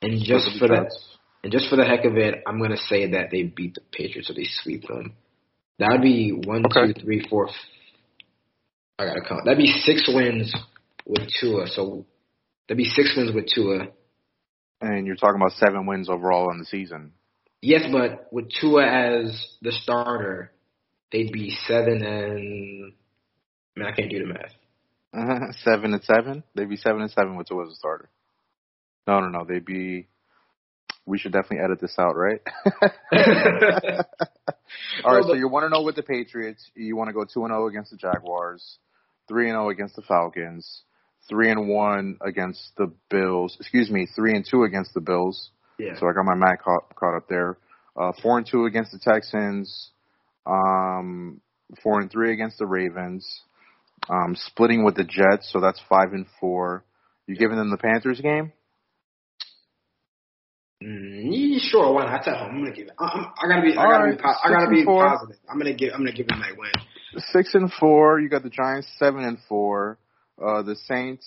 [0.00, 0.88] and just for the
[1.42, 4.30] and just for the heck of it, I'm gonna say that they beat the Patriots
[4.30, 5.14] or they sweep them.
[5.80, 6.92] That would be one, Okay.
[6.92, 7.48] two, three, four.
[9.02, 9.44] I gotta count.
[9.44, 10.54] That'd be six wins
[11.06, 11.66] with Tua.
[11.66, 12.06] So
[12.68, 13.88] that'd be six wins with Tua.
[14.80, 17.12] And you're talking about seven wins overall in the season.
[17.60, 20.52] Yes, but with Tua as the starter,
[21.12, 22.92] they'd be seven and.
[23.78, 24.52] I I can't do the math.
[25.14, 25.52] Uh-huh.
[25.64, 26.42] Seven and seven.
[26.54, 28.10] They'd be seven and seven with Tua as a starter.
[29.06, 29.44] No, no, no.
[29.44, 30.08] They'd be.
[31.04, 32.40] We should definitely edit this out, right?
[35.04, 35.24] All right.
[35.24, 37.66] So you want to know with the Patriots, you want to go two and zero
[37.66, 38.78] against the Jaguars,
[39.32, 40.82] three and zero against the Falcons,
[41.26, 43.56] three and one against the Bills.
[43.58, 45.50] Excuse me, three and two against the Bills.
[45.78, 45.98] Yeah.
[45.98, 47.56] So I got my math caught, caught up there.
[47.96, 49.90] Uh, four and two against the Texans.
[50.46, 51.40] Um,
[51.82, 53.26] four and three against the Ravens.
[54.10, 56.84] Um, splitting with the Jets, so that's five and four.
[57.26, 58.52] You giving them the Panthers game?
[60.82, 62.20] Mm, sure, why not?
[62.20, 62.94] I tell him I'm gonna give it.
[62.98, 63.72] I, I'm, I gotta be.
[63.72, 64.24] I gotta right, be.
[64.24, 65.36] I gotta be positive.
[65.48, 65.92] I'm gonna give.
[65.94, 66.72] I'm gonna give him that win.
[67.16, 68.20] Six and four.
[68.20, 69.98] You got the Giants seven and four.
[70.42, 71.26] Uh, the Saints.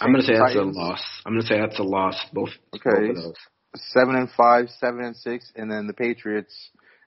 [0.00, 1.02] I'm gonna say Saints, that's a loss.
[1.26, 2.16] I'm gonna say that's a loss.
[2.32, 2.50] Both.
[2.74, 3.08] Okay.
[3.08, 3.34] Both of those.
[3.76, 6.54] Seven and five, seven and six, and then the Patriots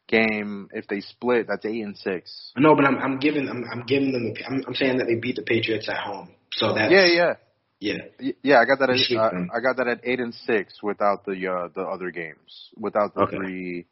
[0.08, 0.70] game.
[0.74, 2.52] If they split, that's eight and six.
[2.58, 2.98] No, but I'm.
[2.98, 3.48] I'm giving.
[3.48, 3.64] I'm.
[3.72, 4.34] I'm giving them.
[4.34, 6.30] The, I'm, I'm saying that they beat the Patriots at home.
[6.54, 6.92] So that's.
[6.92, 7.34] Yeah, yeah.
[7.80, 8.34] Yeah.
[8.44, 9.46] Yeah, I got that at uh.
[9.56, 13.22] I got that at eight and six without the uh, the other games, without the
[13.22, 13.38] Okay.
[13.38, 13.86] three,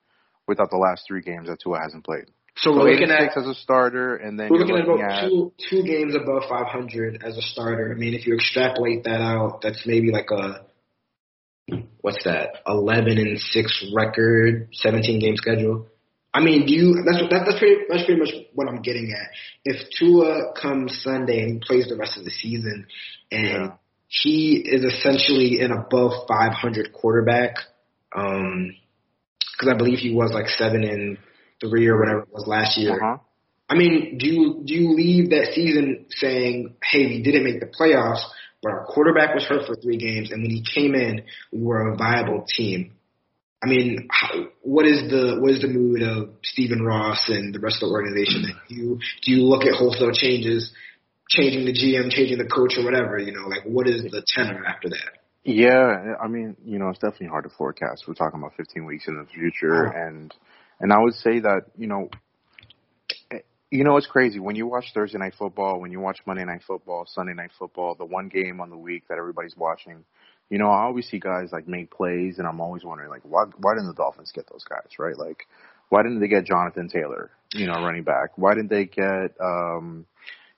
[0.47, 2.25] without the last three games that Tua hasn't played.
[2.61, 3.21] So So we're looking at.
[3.33, 6.15] six as a starter, and then We're you're looking at about at two two games
[6.15, 7.91] above 500 as a starter.
[7.93, 10.65] I mean, if you extrapolate that out, that's maybe like a
[12.01, 12.55] what's that?
[12.67, 15.87] 11 and six record, 17 game schedule.
[16.33, 17.03] I mean, do you?
[17.05, 19.29] That's that, that's pretty that's pretty much what I'm getting at.
[19.65, 22.85] If Tua comes Sunday and plays the rest of the season,
[23.31, 23.71] and Yeah.
[24.07, 27.55] he is essentially an above 500 quarterback,
[28.15, 28.75] um,
[29.53, 31.17] because I believe he was like seven and
[31.59, 32.93] three or whatever it was last year.
[32.93, 33.17] Uh-huh.
[33.69, 37.67] I mean, do you do you leave that season saying, "Hey, we didn't make the
[37.67, 38.23] playoffs,
[38.63, 41.93] but our quarterback was hurt for three games, and when he came in, we were
[41.93, 42.93] a viable team."
[43.61, 47.59] I mean, how, what is the what is the mood of Stephen Ross and the
[47.59, 48.55] rest of the organization?
[48.69, 50.73] Do you do you look at wholesale changes,
[51.29, 53.19] changing the GM, changing the coach, or whatever?
[53.19, 55.19] You know, like what is the tenor after that?
[55.43, 58.05] Yeah, I mean, you know, it's definitely hard to forecast.
[58.07, 60.07] We're talking about 15 weeks in the future, Oh.
[60.07, 60.33] and
[60.79, 62.09] and I would say that you know,
[63.71, 66.61] you know, it's crazy when you watch Thursday night football, when you watch Monday night
[66.65, 70.03] football, Sunday night football, the one game on the week that everybody's watching.
[70.49, 73.43] You know, I always see guys like make plays, and I'm always wondering like, why
[73.57, 75.15] why didn't the Dolphins get those guys right?
[75.17, 75.45] Like,
[75.89, 78.35] why didn't they get Jonathan Taylor, you know, running back?
[78.37, 80.07] Why didn't they get um,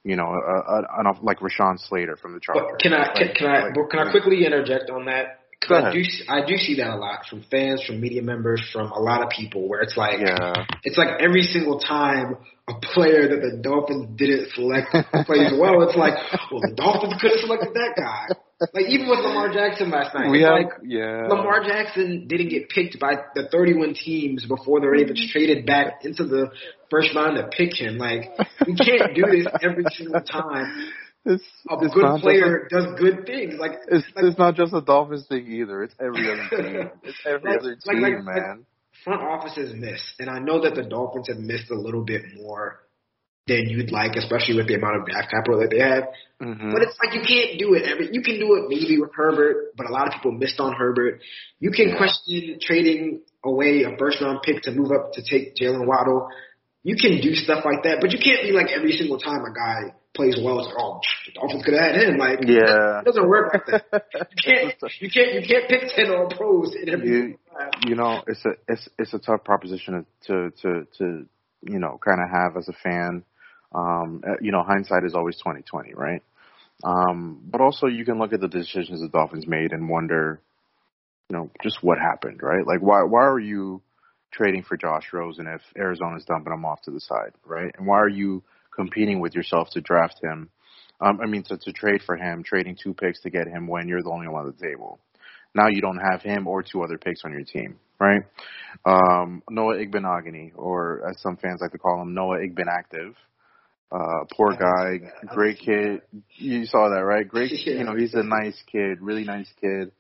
[0.04, 2.64] you know, a, a, like Rashawn Slater from the Chargers?
[2.72, 5.41] But can I can, Like- can I like- can I quickly interject on that?
[5.62, 8.62] Because I do see- I do see that a lot from fans, from media members,
[8.74, 10.66] from a lot of people, where it's like Yeah.
[10.84, 14.90] it's like every single time a player that the Dolphins didn't select
[15.26, 16.14] plays well, it's like,
[16.52, 18.28] well, the Dolphins could have selected that guy.
[18.74, 21.26] Like even with Lamar Jackson last night, We have, like yeah.
[21.28, 26.06] Lamar Jackson didn't get picked by the 31 teams before they were even traded back
[26.06, 26.52] into the
[26.92, 27.98] first round to pick him.
[27.98, 28.30] Like
[28.68, 30.90] we can't do this every single time.
[31.24, 33.56] It's, A it's good player does good things.
[33.60, 35.84] Like it's, like, it's not just a Dolphins thing either.
[35.84, 36.90] It's every other team.
[37.04, 38.66] It's every Like- other team, like- man.
[39.04, 42.80] front offices miss, and I know that the Dolphins have missed a little bit more
[43.48, 46.04] than you'd like, especially with the amount of draft capital that they have.
[46.40, 48.10] hmm But it's like you can't do it every.
[48.12, 51.22] You can do it maybe with Herbert, but a lot of people missed on Herbert.
[51.60, 51.98] You can Yeah.
[51.98, 56.30] question trading away a first round pick to move up to take Jaylen Waddle.
[56.84, 59.54] You can do stuff like that, but you can't be like every single time a
[59.54, 62.18] guy plays well, it's like, oh, the Dolphins could have had him.
[62.18, 63.00] Like, Yeah.
[63.00, 64.06] it doesn't work like that.
[64.46, 67.38] You can't, you can't, you can't pick ten all pros in every You-
[67.88, 71.26] you know, it's a it's it's a tough proposition to to to
[71.62, 73.24] you know kind of have as a fan.
[73.74, 76.24] Um, uh, you know, hindsight is always twenty twenty, right?
[76.84, 80.42] Um, but also you can look at the decisions the Dolphins made and wonder,
[81.30, 82.66] you know, just what happened, right?
[82.66, 83.82] Like why why are you
[84.32, 87.74] trading for Josh Rosen if Arizona's dumping him off to the side, right?
[87.78, 88.44] And why are you
[88.82, 90.50] competing with yourself to draft him?
[91.00, 93.88] Um, I mean, to, to trade for him, trading two picks to get him when
[93.88, 95.00] you're the only one at the table.
[95.54, 98.22] Now you don't have him or two other picks on your team, right?
[98.86, 103.14] Um, Noah Igbinoghene, or as some fans like to call him, Noah Igbenactive.
[103.92, 106.02] Uh, poor guy, great kid.
[106.38, 107.28] You saw that, right?
[107.28, 109.92] Great, you know, he's a nice kid, really nice kid.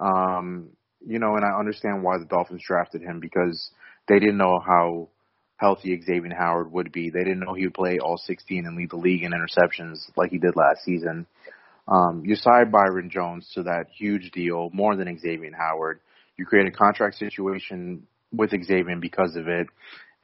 [0.00, 0.70] Um,
[1.06, 3.70] you know, and I understand why the Dolphins drafted him because
[4.08, 5.08] they didn't know how
[5.56, 7.10] healthy Xavier Howard would be.
[7.10, 10.30] They didn't know he would play all 16 and lead the league in interceptions like
[10.30, 11.26] he did last season.
[11.86, 16.00] Um, you signed Byron Jones to that huge deal, more than Xavier Howard.
[16.36, 19.68] You create a contract situation with Xavier because of it,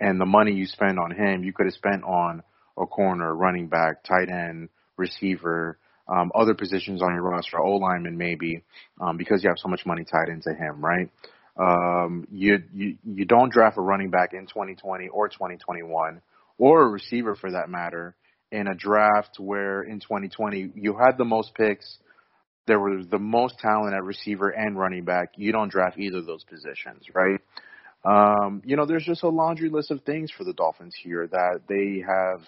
[0.01, 2.43] and the money you spend on him, you could have spent on
[2.79, 8.17] a corner, running back, tight end, receiver, um, other positions on your roster, O lineman
[8.17, 8.65] maybe,
[9.01, 11.09] um, because you have so much money tied into him, right?
[11.61, 16.23] Um, you, you you don't draft a running back in 2020 or 2021,
[16.59, 18.15] or a receiver for that matter,
[18.51, 21.99] in a draft where in 2020 you had the most picks,
[22.67, 25.33] there was the most talent at receiver and running back.
[25.37, 27.41] You don't draft either of those positions, right?
[28.05, 31.61] Um, you know, there's just a laundry list of things for the Dolphins here that
[31.69, 32.41] they have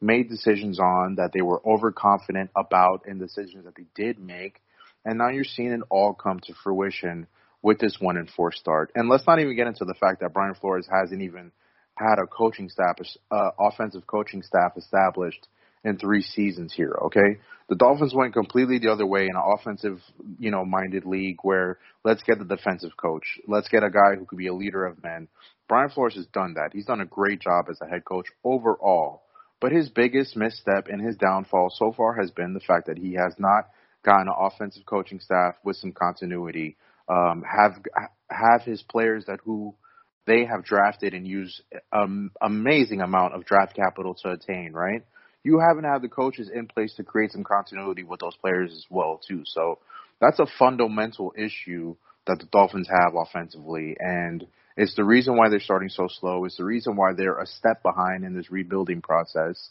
[0.00, 4.60] made decisions on that they were overconfident about and decisions that they did make.
[5.04, 7.26] And now you're seeing it all come to fruition
[7.62, 8.90] with this one and four start.
[8.94, 11.52] And let's not even get into the fact that Brian Flores hasn't even
[11.94, 12.96] had a coaching staff,
[13.30, 15.46] uh, offensive coaching staff established
[15.84, 16.96] in three seasons here.
[17.06, 20.00] Okay, the Dolphins went completely the other way in an offensive,
[20.38, 24.26] you know, minded league where let's get the defensive coach, let's get a guy who
[24.26, 25.28] could be a leader of men.
[25.68, 26.70] Brian Flores has done that.
[26.72, 29.22] He's done a great job as a head coach overall.
[29.60, 33.12] But his biggest misstep and his downfall so far has been the fact that he
[33.14, 33.68] has not
[34.02, 36.76] gotten an offensive coaching staff with some continuity.
[37.10, 37.72] Um, have
[38.30, 39.74] have his players that who
[40.26, 41.60] they have drafted and used
[41.92, 44.72] um, amazing amount of draft capital to attain.
[44.72, 45.02] Right,
[45.42, 48.86] you haven't had the coaches in place to create some continuity with those players as
[48.88, 49.42] well too.
[49.44, 49.78] So
[50.20, 51.96] that's a fundamental issue
[52.26, 54.46] that the Dolphins have offensively, and
[54.76, 56.44] it's the reason why they're starting so slow.
[56.44, 59.70] It's the reason why they're a step behind in this rebuilding process.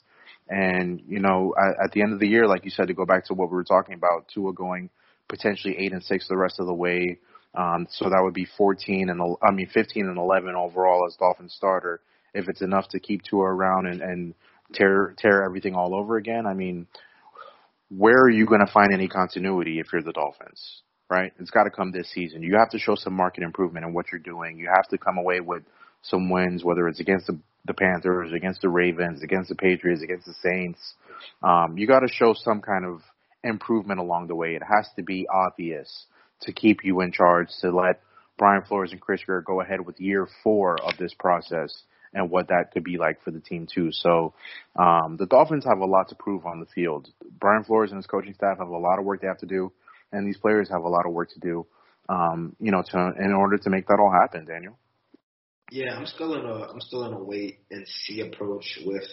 [0.50, 3.06] And you know, at, at the end of the year, like you said, to go
[3.06, 4.90] back to what we were talking about, Tua going
[5.30, 7.20] potentially eight and six the rest of the way.
[7.56, 11.54] Um, so that would be 14 and I mean 15 and 11 overall as Dolphins
[11.54, 12.02] starter.
[12.34, 14.34] If it's enough to keep Tua around and, and
[14.74, 16.88] tear tear everything all over again, I mean,
[17.90, 20.84] where are you going to find any continuity if you're the Dolphins?
[21.10, 21.34] right?
[21.40, 22.44] It's got to come this season.
[22.44, 24.58] You have to show some market improvement in what you're doing.
[24.58, 25.64] You have to come away with
[26.04, 30.28] some wins, whether it's against the, the Panthers, against the Ravens, against the Patriots, against
[30.28, 30.80] the Saints.
[31.44, 33.02] Um, you got to show some kind of
[33.44, 34.56] improvement along the way.
[34.56, 36.06] It has to be obvious
[36.42, 38.02] to keep you in charge, to let
[38.38, 41.84] Brian Flores and Chris Grier go ahead with year four of this process
[42.14, 43.92] and what that could be like for the team too.
[43.92, 44.34] So
[44.76, 47.10] um, the Dolphins have a lot to prove on the field.
[47.40, 49.72] Brian Flores and his coaching staff have a lot of work they have to do,
[50.12, 51.66] and these players have a lot of work to do.
[52.08, 54.80] Um, you know, to in order to make that all happen, Daniel.
[55.72, 59.04] Yeah, I'm still in a I'm still in a wait and see approach with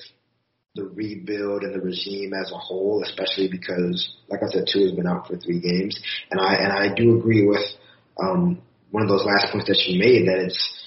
[0.77, 4.93] the rebuild and the regime as a whole, especially because, like I said, Tua has
[4.93, 5.99] been out for three games,
[6.31, 7.65] and I and I do agree with
[8.23, 10.87] um, one of those last points that you made that it's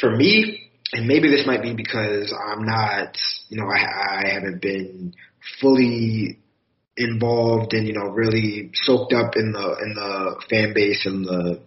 [0.00, 3.16] for me, and maybe this might be because I'm not,
[3.48, 5.14] you know, I, I haven't been
[5.60, 6.38] fully
[6.96, 11.60] involved and you know really soaked up in the in the fan base and the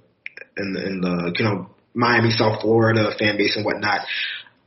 [0.58, 4.02] in the, in the you know Miami South Florida fan base and whatnot.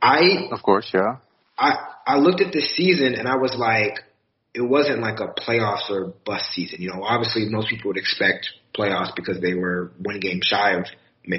[0.01, 1.17] I of course yeah.
[1.57, 1.75] I
[2.09, 3.99] I looked at this season and I was like,
[4.55, 6.81] it wasn't like a playoffs or bust season.
[6.81, 10.85] You know, obviously most people would expect playoffs because they were one game shy of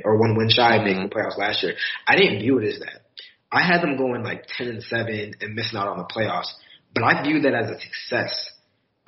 [0.04, 1.74] or one win shy of making the playoffs last year.
[2.06, 3.02] I didn't view it as that.
[3.50, 6.52] I had them going like ten and seven and missing out on the playoffs,
[6.94, 8.52] but I viewed that as a success.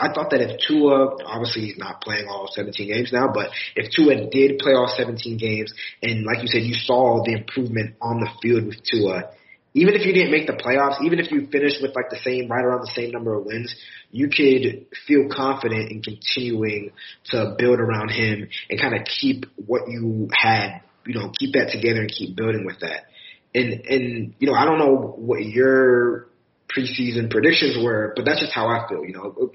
[0.00, 3.92] I thought that if Tua, obviously he's not playing all 17 games now, but if
[3.94, 8.18] Tua did play all 17 games, and like you said, you saw the improvement on
[8.18, 9.30] the field with Tua,
[9.74, 12.50] even if you didn't make the playoffs, even if you finished with like the same,
[12.50, 13.74] right around the same number of wins,
[14.10, 16.92] you could feel confident in continuing
[17.26, 21.70] to build around him and kind of keep what you had, you know, keep that
[21.72, 23.04] together and keep building with that.
[23.54, 26.28] And, and, you know, I don't know what your
[26.74, 29.52] preseason predictions were, but that's just how I feel, you know.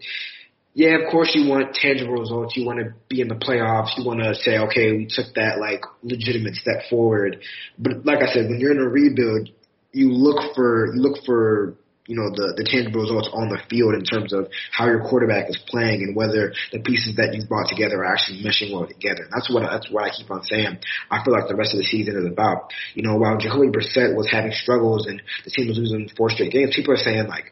[0.73, 2.55] Yeah, of course you want tangible results.
[2.55, 3.97] You want to be in the playoffs.
[3.97, 7.41] You want to say, okay, we took that like legitimate step forward.
[7.79, 9.49] But like I said, when you're in a rebuild,
[9.97, 11.75] you look for you look for
[12.05, 15.49] you know the the tangible results on the field in terms of how your quarterback
[15.49, 19.27] is playing and whether the pieces that you've brought together are actually meshing well together.
[19.33, 20.79] That's what that's what I keep on saying.
[21.11, 22.71] I feel like the rest of the season is about.
[22.93, 26.53] You know, while Jacoby Brissett was having struggles and the team was losing four straight
[26.53, 27.51] games, people are saying like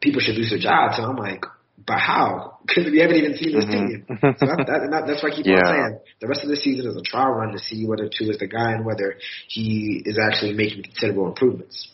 [0.00, 1.46] people should lose their jobs, and I'm like.
[1.86, 2.58] But how?
[2.66, 4.04] Because we haven't even seen this team.
[4.08, 5.56] So that, that, that, that's why I keep Yeah.
[5.56, 8.30] on saying the rest of the season is a trial run to see whether Tua
[8.30, 9.16] is the guy and whether
[9.48, 11.90] he is actually making considerable improvements.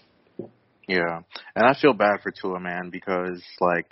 [0.88, 1.20] Yeah,
[1.54, 3.86] and I feel bad for Tua, man, because like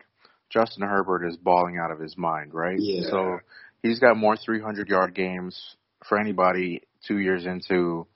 [0.50, 2.78] Justin Herbert is balling out of his mind, right?
[2.78, 3.10] Yeah.
[3.10, 3.38] So
[3.82, 5.60] he's got more 300 yard games
[6.08, 8.06] for anybody two years into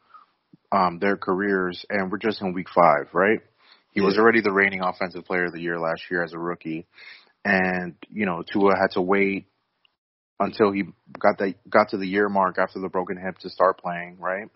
[0.71, 3.41] um, their careers, and we're just in week five, right?
[3.93, 6.87] He was already the reigning offensive player of the year last year as a rookie,
[7.49, 9.47] and you know Tua had to wait
[10.39, 10.85] until he
[11.19, 14.49] got that got to the year mark after the broken hip to start playing, right?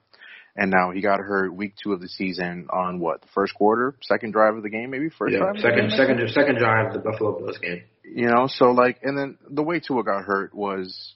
[0.55, 3.97] And now he got hurt week two of the season on what the first quarter,
[4.03, 5.59] second drive of the game, maybe first Yeah, drive.
[5.61, 7.85] second second second drive of the Buffalo Bills game.
[8.05, 11.15] You know, so like, and then the way Tua got hurt was,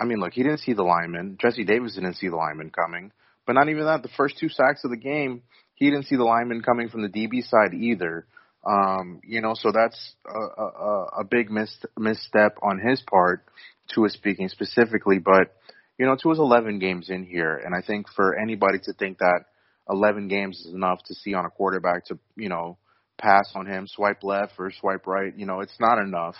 [0.00, 1.38] I mean, look, he didn't see the lineman.
[1.40, 3.12] Jesse Davis didn't see the lineman coming,
[3.46, 4.02] but not even that.
[4.02, 5.42] The first two sacks of the game,
[5.74, 8.26] he didn't see the lineman coming from the DB side either.
[8.66, 13.44] Um, you know, so that's a, a, a big mis- misstep on his part,
[13.94, 15.18] Tua speaking specifically.
[15.18, 15.54] But
[15.98, 19.44] you know, Tua's 11 games in here, and I think for anybody to think that
[19.90, 22.78] 11 games is enough to see on a quarterback to, you know,
[23.18, 26.36] pass on him, swipe left or swipe right, you know, it's not enough.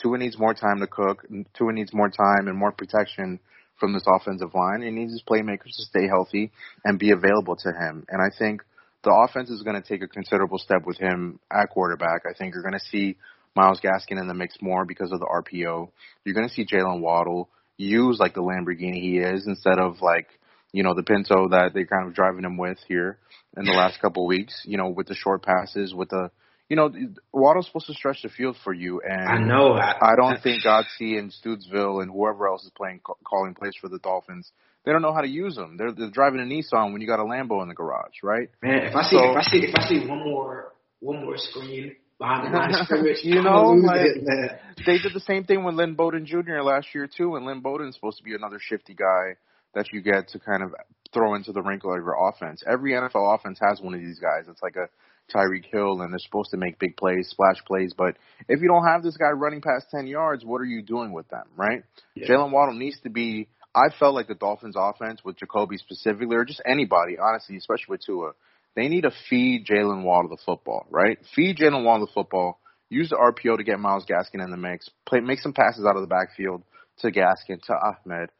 [0.00, 1.26] Tua needs more time to cook.
[1.56, 3.40] Tua needs more time and more protection
[3.78, 4.82] from this offensive line.
[4.82, 6.50] He needs his playmakers to stay healthy
[6.84, 8.06] and be available to him.
[8.08, 8.62] And I think
[9.04, 12.22] the offense is going to take a considerable step with him at quarterback.
[12.28, 13.16] I think you're going to see
[13.54, 15.88] Myles Gaskin in the mix more because of the RPO.
[16.24, 20.28] You're going to see Jaylen Waddle use like the Lamborghini he is instead of like,
[20.72, 23.18] you know, the Pinto that they're kind of driving him with here
[23.56, 26.30] in the last couple of weeks, you know, with the short passes, with the,
[26.68, 26.90] you know,
[27.32, 29.00] Waddle's supposed to stretch the field for you.
[29.00, 29.74] And I know.
[29.74, 33.88] I, I don't think Godsey and Studesville and whoever else is playing calling plays for
[33.88, 34.50] the Dolphins,
[34.84, 35.76] they don't know how to use them.
[35.76, 38.48] They're, they're driving a Nissan when you got a Lambo in the garage, right?
[38.62, 41.36] Man, if I see So- if I see if I see one more one more
[41.36, 44.60] screen behind the line of scrimmage, You I'm know, like- it.
[44.86, 46.60] They did the same thing with Lynn Bowden Jr.
[46.62, 49.36] last year too, and Lynn Bowden's supposed to be another shifty guy
[49.74, 50.74] that you get to kind of
[51.12, 52.62] throw into the wrinkle of your offense.
[52.66, 54.44] Every NFL offense has one of these guys.
[54.48, 54.88] It's like a
[55.34, 57.94] Tyreek Hill, and they're supposed to make big plays, splash plays.
[57.96, 58.16] But
[58.48, 61.28] if you don't have this guy running past ten yards, what are you doing with
[61.28, 61.82] them, right?
[62.14, 62.28] Yeah.
[62.28, 63.48] Jaylen Waddle needs to be.
[63.74, 68.02] I felt like the Dolphins' offense with Jacoby specifically, or just anybody, honestly, especially with
[68.04, 68.32] Tua,
[68.76, 71.18] they need to feed Jaylen Waddle the football, right?
[71.34, 72.60] Feed Jaylen Waddle the football.
[72.88, 74.88] Use the RPO to get Myles Gaskin in the mix.
[75.06, 76.62] Play, make some passes out of the backfield
[76.98, 78.30] to Gaskin, to Ahmed.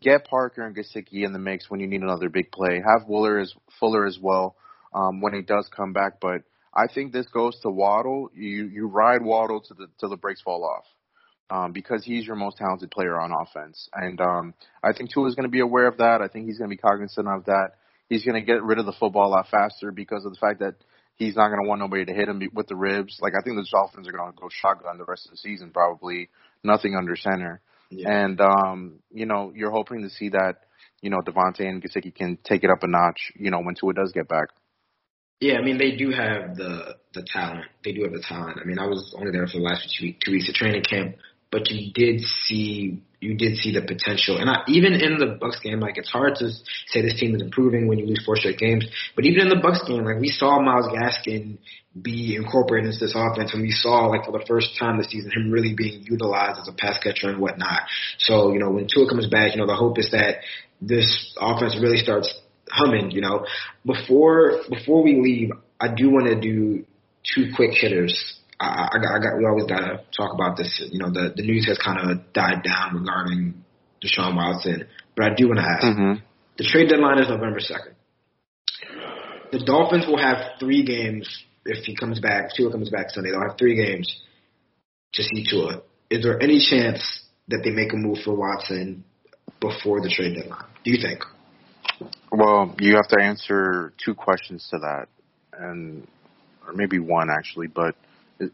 [0.00, 2.76] Get Parker and Gesicki in the mix when you need another big play.
[2.84, 4.56] Have Willer as Fuller as well
[4.94, 6.20] um, when he does come back.
[6.20, 6.42] But
[6.74, 8.30] I think this goes to Waddle.
[8.34, 10.84] You you ride Waddle to the till the brakes fall off.
[11.50, 15.34] Um, because he's your most talented player on offense, and um, I think Tua is
[15.34, 16.20] going to be aware of that.
[16.22, 17.70] I think he's going to be cognizant of that.
[18.08, 20.60] He's going to get rid of the football a lot faster because of the fact
[20.60, 20.74] that
[21.16, 23.18] he's not going to want nobody to hit him with the ribs.
[23.20, 25.70] Like I think the Dolphins are going to go shotgun the rest of the season,
[25.70, 26.28] probably
[26.64, 27.60] nothing under center.
[27.90, 28.10] Yeah.
[28.10, 30.56] And um, you know, you're hoping to see that
[31.00, 33.32] you know DeVante and Gesicki can take it up a notch.
[33.36, 34.48] You know, when Tua does get back.
[35.40, 37.64] Yeah, I mean they do have the the talent.
[37.84, 38.58] They do have the talent.
[38.62, 41.16] I mean, I was only there for the last two, two weeks of training camp,
[41.50, 44.38] but you did see you did see the potential.
[44.38, 46.48] And I, even in the Bucs game, like it's hard to
[46.86, 48.86] say this team is improving when you lose four straight games.
[49.14, 51.58] But even in the Bucs game, like we saw Myles Gaskin
[52.00, 55.32] be incorporated into this offense, and we saw like for the first time this season
[55.32, 57.82] him really being utilized as a pass catcher and whatnot.
[58.18, 60.36] So you know when Tua comes back, you know the hope is that
[60.80, 62.32] this offense really starts
[62.70, 63.10] humming.
[63.10, 63.46] You know
[63.84, 66.86] before before we leave, I do want to do
[67.34, 70.82] two quick hitters I, I, got, I got, we always got to talk about this.
[70.92, 73.64] You know, the, the news has kind of died down regarding
[74.04, 74.86] Deshaun Watson,
[75.16, 75.84] but I do want to ask.
[75.84, 76.24] Mm-hmm.
[76.58, 77.94] The trade deadline is November 2nd.
[79.52, 81.26] The Dolphins will have three games
[81.64, 83.30] if he comes back, if Tua comes back Sunday.
[83.30, 84.20] They'll have three games
[85.14, 85.82] to see Tua.
[86.10, 89.04] Is there any chance that they make a move for Watson
[89.60, 90.66] before the trade deadline?
[90.84, 91.24] Do you think?
[92.30, 95.08] Well, you have to answer two questions to that,
[95.52, 96.06] and
[96.66, 97.66] or maybe one actually.
[97.66, 97.96] But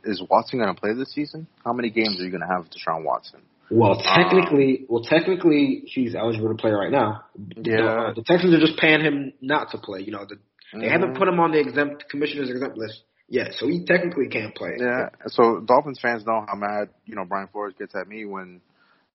[0.05, 1.47] is, Watson going to play this season?
[1.64, 3.41] How many games are you going to have with Deshaun Watson?
[3.70, 7.24] Well, technically, um, well, technically, he's eligible to play right now.
[7.57, 10.01] Yeah, the, the Texans are just paying him not to play.
[10.01, 10.37] You know, the,
[10.72, 10.89] they mm-hmm.
[10.89, 14.76] haven't put him on the exempt commissioner's exempt list yet, so he technically can't play.
[14.78, 15.09] Yeah.
[15.26, 18.61] So Dolphins fans know how mad you know Brian Flores gets at me when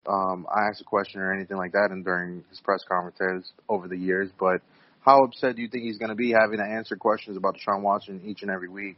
[0.05, 3.87] um, I ask a question or anything like that, and during his press conferences over
[3.87, 4.29] the years.
[4.37, 4.61] But
[4.99, 7.81] how upset do you think he's going to be having to answer questions about Deshaun
[7.81, 8.97] Watson each and every week?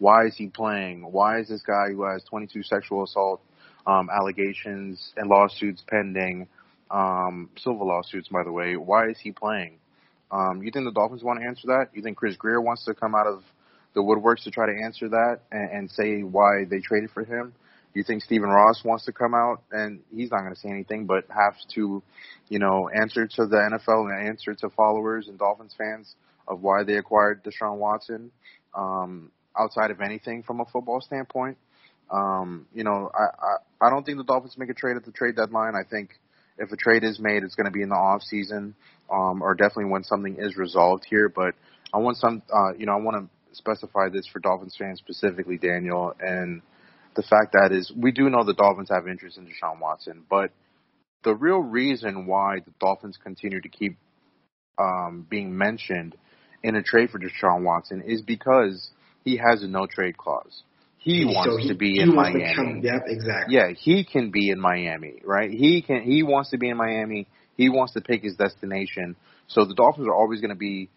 [0.00, 1.02] Why is he playing?
[1.12, 3.40] Why is this guy who has 22 sexual assault
[3.86, 6.48] um, allegations and lawsuits pending,
[6.90, 9.78] um, civil lawsuits, by the way, why is he playing?
[10.32, 11.90] Um, you think the Dolphins want to answer that?
[11.94, 13.44] You think Chris Grier wants to come out of
[13.94, 17.52] the woodworks to try to answer that and, and say why they traded for him?
[17.94, 21.06] you think Stephen Ross wants to come out and he's not going to say anything,
[21.06, 22.02] but have to,
[22.48, 26.14] you know, answer to the NFL and answer to followers and Dolphins fans
[26.46, 28.30] of why they acquired Deshaun Watson?
[28.74, 31.58] Um, outside of anything from a football standpoint.
[32.10, 35.12] Um, you know, I, I I don't think the Dolphins make a trade at the
[35.12, 35.74] trade deadline.
[35.74, 36.10] I think
[36.58, 38.74] if a trade is made, it's going to be in the off season,
[39.10, 41.28] um, or definitely when something is resolved here.
[41.28, 41.54] But
[41.94, 45.56] I want some, uh, you know, I want to specify this for Dolphins fans specifically,
[45.56, 46.62] Daniel, and
[47.16, 50.50] the fact that is we do know the Dolphins have interest in Deshaun Watson, but
[51.22, 53.96] the real reason why the Dolphins continue to keep
[54.78, 56.16] um, being mentioned
[56.62, 58.90] in a trade for Deshaun Watson is because
[59.24, 60.62] he has a no trade clause.
[60.98, 62.54] He wants so he, to be in Miami.
[62.54, 63.54] Come, yep, exactly.
[63.56, 65.50] Yeah, he can be in Miami, right?
[65.50, 66.02] He can.
[66.02, 67.26] He wants to be in Miami.
[67.56, 69.16] He wants to pick his destination.
[69.48, 70.90] So the Dolphins are always going to be,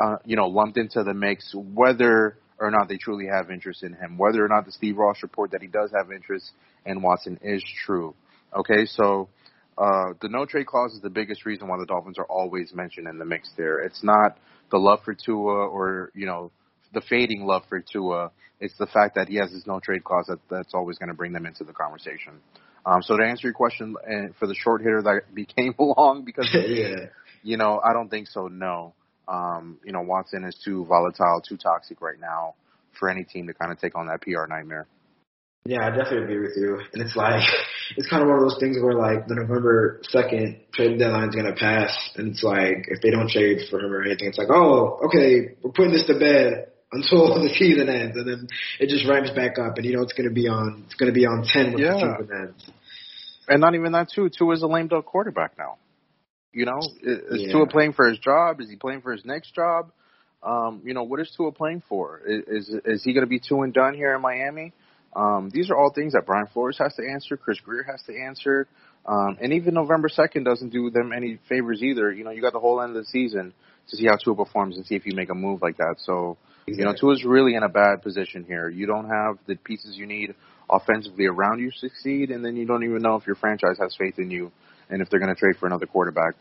[0.00, 3.92] uh, you know, lumped into the mix, whether or not they truly have interest in
[3.92, 6.50] him, whether or not the Steve Ross report that he does have interest
[6.84, 8.14] in Watson is true.
[8.56, 9.28] Okay, so
[9.76, 13.06] uh, the no trade clause is the biggest reason why the Dolphins are always mentioned
[13.06, 13.48] in the mix.
[13.56, 14.36] There, it's not
[14.70, 16.50] the love for Tua or you know
[16.92, 18.30] the fading love for Tua.
[18.60, 21.14] It's the fact that he has this no trade clause that, that's always going to
[21.14, 22.40] bring them into the conversation.
[22.84, 26.48] Um, so to answer your question, and for the short hitter that became long because
[26.54, 27.06] yeah.
[27.42, 28.48] you know I don't think so.
[28.48, 28.94] No,
[29.28, 32.54] um, you know Watson is too volatile, too toxic right now
[32.98, 34.86] for any team to kind of take on that PR nightmare.
[35.64, 36.80] Yeah, I definitely agree with you.
[36.94, 37.42] And it's like
[37.96, 41.34] it's kind of one of those things where like the November second trade deadline is
[41.34, 44.50] gonna pass, and it's like if they don't trade for him or anything, it's like
[44.50, 48.48] oh okay, we're putting this to bed until the season ends, and then
[48.80, 51.12] it just ramps back up, and you know it's going to be on it's going
[51.12, 51.92] to be on ten when yeah.
[51.92, 52.70] the season ends.
[53.48, 54.30] And not even that too.
[54.30, 55.76] Tua is a lame duck quarterback now.
[56.52, 57.52] You know, is yeah.
[57.52, 58.60] Tua playing for his job?
[58.60, 59.90] Is he playing for his next job?
[60.42, 62.22] Um, you know, what is Tua playing for?
[62.26, 64.72] Is is, is he going to be two and done here in Miami?
[65.14, 68.16] Um, these are all things that Brian Flores has to answer, Chris Grier has to
[68.18, 68.68] answer,
[69.06, 72.12] um, and even November second doesn't do them any favors either.
[72.12, 73.54] You know, you got the whole end of the season
[73.88, 75.96] to see how Tua performs and see if you make a move like that.
[75.98, 76.38] So.
[76.76, 78.68] You know, Tua's really in a bad position here.
[78.68, 80.34] You don't have the pieces you need
[80.70, 83.94] offensively around you to succeed, and then you don't even know if your franchise has
[83.96, 84.52] faith in you
[84.90, 86.34] and if they're going to trade for another quarterback.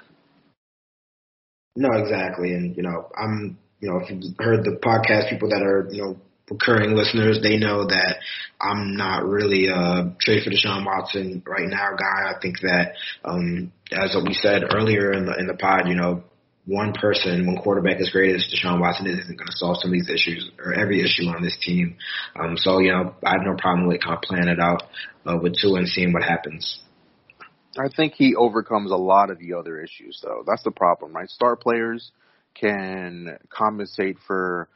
[1.75, 2.53] No, exactly.
[2.53, 6.01] And, you know, I'm, you know, if you've heard the podcast, people that are, you
[6.01, 6.17] know,
[6.49, 8.17] recurring listeners, they know that
[8.59, 12.31] I'm not really a trade for Deshaun Watson right now guy.
[12.35, 16.23] I think that, um, as we said earlier in the in the pod, you know,
[16.67, 19.89] one person, one quarterback as great as Deshaun Watson is, isn't going to solve some
[19.89, 21.95] of these issues or every issue on this team.
[22.37, 24.83] Um, so, you know, I have no problem with kind of planning it out
[25.25, 26.79] uh, with Tua and seeing what happens.
[27.79, 30.43] I think he overcomes a lot of the other issues, though.
[30.45, 31.29] That's the problem, right?
[31.29, 32.11] Star players
[32.53, 34.67] can compensate for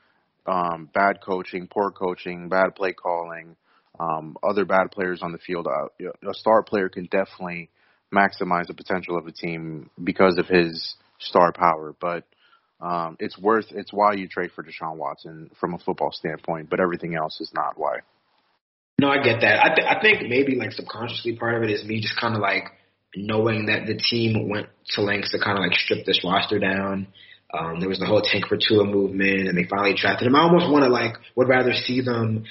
[0.45, 3.57] um, bad coaching, poor coaching, bad play calling,
[3.99, 5.67] um, other bad players on the field.
[5.67, 7.69] Uh, a star player can definitely
[8.13, 12.25] maximize the potential of a team because of his star power, but
[12.81, 16.79] um, it's worth it's why you trade for Deshaun Watson from a football standpoint, but
[16.79, 17.99] everything else is not why.
[18.99, 19.63] No, I get that.
[19.63, 22.41] I, th- I think maybe like subconsciously part of it is me just kind of
[22.41, 22.65] like
[23.15, 27.07] knowing that the team went to lengths to kind of like strip this roster down.
[27.53, 30.35] Um, there was the whole tank for Tua movement, and they finally drafted him.
[30.35, 32.45] I almost want to like would rather see them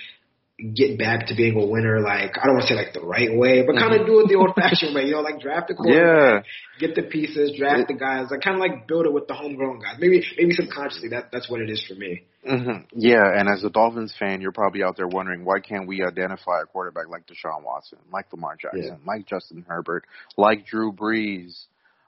[0.75, 3.33] get back to being a winner, like I don't want to say like the right
[3.33, 5.07] way, but kind of do it the old fashioned way.
[5.07, 6.87] You know, like draft the quarterback, yeah.
[6.87, 9.81] get the pieces, draft the guys, like kind of like build it with the homegrown
[9.81, 9.97] guys.
[9.99, 12.25] Maybe maybe subconsciously that that's what it is for me.
[12.47, 12.99] Mm-hmm.
[12.99, 16.63] Yeah, and as a Dolphins fan, you're probably out there wondering why can't we identify
[16.63, 19.07] a quarterback like Deshaun Watson, like Lamar Jackson, yeah.
[19.07, 20.05] like Justin Herbert,
[20.37, 21.67] like Drew Brees,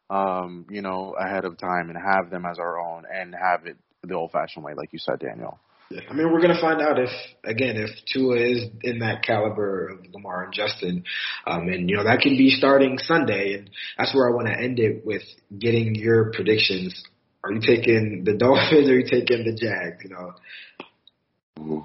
[0.08, 3.76] um, you know, ahead of time and have them as our own and have it
[4.02, 5.58] the old fashioned way, like you said, Daniel.
[6.08, 7.10] I mean, we're going to find out if,
[7.44, 11.04] again, if Tua is in that caliber of Lamar and Justin.
[11.46, 13.54] Um, and, you know, that can be starting Sunday.
[13.54, 15.22] And that's where I want to end it with
[15.56, 17.02] getting your predictions.
[17.44, 20.02] Are you taking the Dolphins or are you taking the Jags?
[20.04, 20.34] You know?
[21.60, 21.84] Ooh.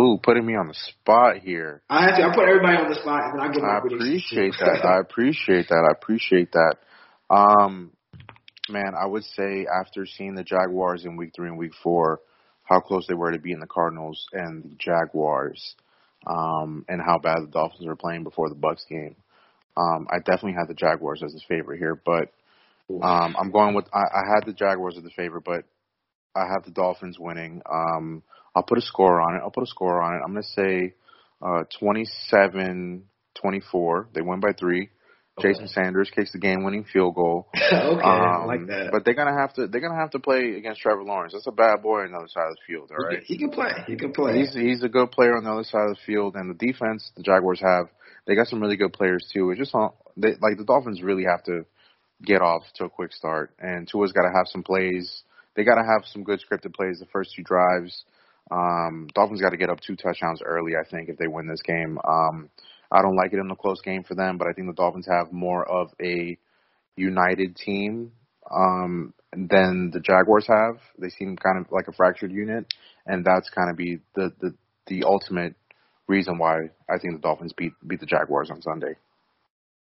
[0.00, 1.82] Ooh, putting me on the spot here.
[1.90, 4.54] I have to, I put everybody on the spot and then I give I appreciate
[4.60, 4.84] that.
[4.84, 5.86] I appreciate that.
[5.86, 6.76] I appreciate that.
[7.28, 7.92] Um,
[8.70, 12.20] man, I would say after seeing the Jaguars in week three and week four,
[12.70, 15.74] how close they were to beating the Cardinals and the Jaguars,
[16.26, 19.16] um, and how bad the Dolphins were playing before the Bucs game.
[19.76, 22.32] Um, I definitely had the Jaguars as the favorite here, but
[23.02, 25.64] um, I'm going with I, I had the Jaguars as the favorite, but
[26.36, 27.62] I have the Dolphins winning.
[27.70, 28.22] Um,
[28.54, 29.40] I'll put a score on it.
[29.42, 30.22] I'll put a score on it.
[30.24, 30.94] I'm going to say
[31.42, 33.02] uh, 27-24.
[34.14, 34.90] They win by three.
[35.40, 35.52] Okay.
[35.52, 37.48] Jason Sanders kicks the game-winning field goal.
[37.56, 38.90] okay, um, I like that.
[38.92, 41.32] But they're gonna have to they're gonna have to play against Trevor Lawrence.
[41.32, 42.90] That's a bad boy on the other side of the field.
[42.90, 43.72] All right, he can play.
[43.86, 44.38] He can play.
[44.38, 47.10] He's he's a good player on the other side of the field, and the defense
[47.16, 47.86] the Jaguars have
[48.26, 49.50] they got some really good players too.
[49.50, 49.74] It's just
[50.16, 51.64] they, like the Dolphins really have to
[52.22, 55.22] get off to a quick start, and Tua's got to have some plays.
[55.56, 58.04] They got to have some good scripted plays the first two drives.
[58.50, 61.62] Um, Dolphins got to get up two touchdowns early, I think, if they win this
[61.62, 61.98] game.
[62.06, 62.50] Um,
[62.90, 65.06] I don't like it in a close game for them, but I think the Dolphins
[65.10, 66.36] have more of a
[66.96, 68.12] united team
[68.50, 70.78] um, than the Jaguars have.
[70.98, 72.66] They seem kind of like a fractured unit,
[73.06, 74.54] and that's kind of be the the
[74.86, 75.54] the ultimate
[76.08, 76.56] reason why
[76.88, 78.94] I think the Dolphins beat beat the Jaguars on Sunday.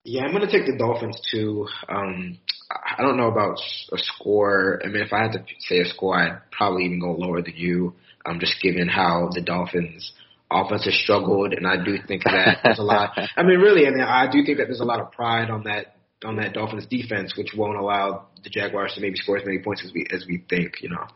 [0.05, 1.68] Yeah, I'm going to take the Dolphins too.
[1.88, 2.38] Um,
[2.70, 3.59] I don't know about
[3.93, 4.80] a score.
[4.82, 7.55] I mean, if I had to say a score, I'd probably even go lower than
[7.55, 7.95] you.
[8.24, 10.12] Um, just given how the Dolphins
[10.51, 13.13] offense has struggled, and I do think that there's a lot.
[13.37, 15.65] I mean, really, I mean, I do think that there's a lot of pride on
[15.65, 19.59] that on that Dolphins defense, which won't allow the Jaguars to maybe score as many
[19.59, 20.83] points as we as we think.
[20.83, 21.07] You know.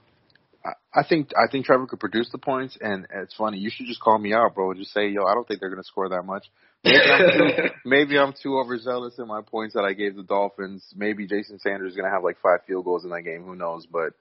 [0.94, 3.58] I think I think Trevor could produce the points, and it's funny.
[3.58, 4.72] You should just call me out, bro.
[4.72, 6.46] Just say, "Yo, I don't think they're going to score that much."
[6.84, 10.84] Maybe I'm, too, maybe I'm too overzealous in my points that I gave the Dolphins.
[10.96, 13.42] Maybe Jason Sanders is going to have like five field goals in that game.
[13.42, 13.86] Who knows?
[13.86, 14.14] But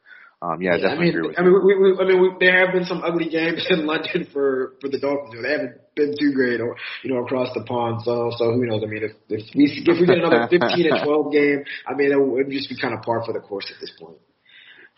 [0.43, 2.27] um, yeah, yeah, definitely I mean, agree with I mean, we, we, I mean, we,
[2.37, 5.41] there have been some ugly games in London for for the Dolphins.
[5.41, 8.01] They haven't been too great, or you know, across the pond.
[8.03, 8.83] So, so who knows?
[8.83, 12.11] I mean, if if we if we get another fifteen and twelve game, I mean,
[12.11, 14.17] it would just be kind of par for the course at this point.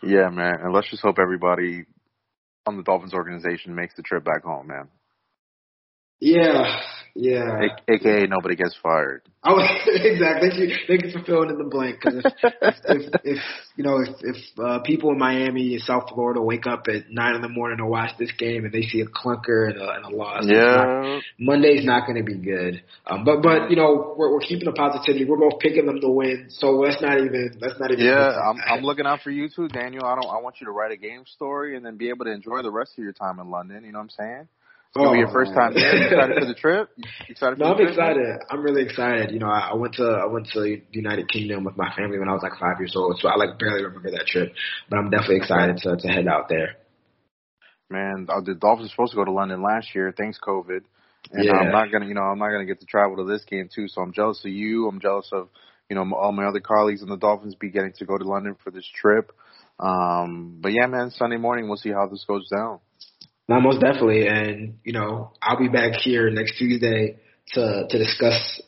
[0.02, 1.84] Yeah, man, and let's just hope everybody
[2.66, 4.88] on the Dolphins organization makes the trip back home, man.
[6.18, 6.80] Yeah,
[7.16, 7.60] yeah.
[7.88, 9.22] A- AKA nobody gets fired.
[9.42, 10.50] Oh, exactly.
[10.50, 11.96] Thank you, thank you for filling in the blank.
[12.00, 13.38] Because if, if, if, if,
[13.76, 17.36] you know, if, if uh, people in Miami and South Florida wake up at nine
[17.36, 20.04] in the morning to watch this game and they see a clunker and a, and
[20.04, 22.82] a loss, yeah, not, Monday's not going to be good.
[23.06, 25.24] Um, but but you know, we're, we're keeping the positivity.
[25.24, 28.04] We're both picking them to win, so let's not even let's not even.
[28.04, 30.04] Yeah, I'm, I'm looking out for you too, Daniel.
[30.04, 30.28] I don't.
[30.28, 32.70] I want you to write a game story and then be able to enjoy the
[32.70, 33.84] rest of your time in London.
[33.84, 34.48] You know what I'm saying?
[34.98, 35.94] Oh, be your first time there.
[35.94, 36.90] You excited for the trip?
[36.96, 37.58] You excited?
[37.58, 37.90] For no, I'm trip?
[37.90, 38.36] excited.
[38.50, 39.30] I'm really excited.
[39.30, 42.18] You know, I, I went to I went to the United Kingdom with my family
[42.18, 44.52] when I was like five years old, so I like barely remember that trip.
[44.88, 46.76] But I'm definitely excited to to head out there.
[47.88, 50.12] Man, uh, the Dolphins were supposed to go to London last year.
[50.16, 50.80] Thanks COVID,
[51.32, 51.52] and yeah.
[51.52, 53.88] I'm not gonna, you know, I'm not gonna get to travel to this game too.
[53.88, 54.88] So I'm jealous of you.
[54.88, 55.48] I'm jealous of,
[55.88, 58.56] you know, all my other colleagues in the Dolphins be getting to go to London
[58.64, 59.32] for this trip.
[59.78, 62.80] Um, but yeah, man, Sunday morning we'll see how this goes down.
[63.48, 67.18] Not most definitely, and you know I'll be back here next Tuesday
[67.54, 68.60] to to discuss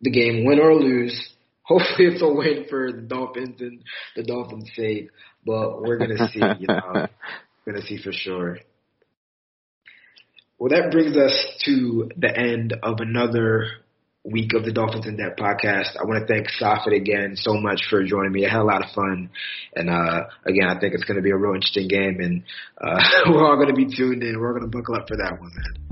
[0.00, 1.30] the game, win or lose.
[1.62, 3.82] Hopefully, it's a win for the Dolphins and
[4.16, 5.10] the Dolphins' sake,
[5.46, 6.40] but we're gonna see.
[6.58, 7.08] You know, we're
[7.72, 8.58] gonna see for sure.
[10.58, 13.68] Well, that brings us to the end of another
[14.24, 15.96] week of the Dolphins in Depth podcast.
[15.98, 18.46] I want to thank Safid again so much for joining me.
[18.46, 19.30] I had a lot of fun,
[19.74, 22.44] and uh, again, I think it's going to be a real interesting game, and
[22.80, 24.38] uh, we're all going to be tuned in.
[24.38, 25.91] We're all going to buckle up for that one, man.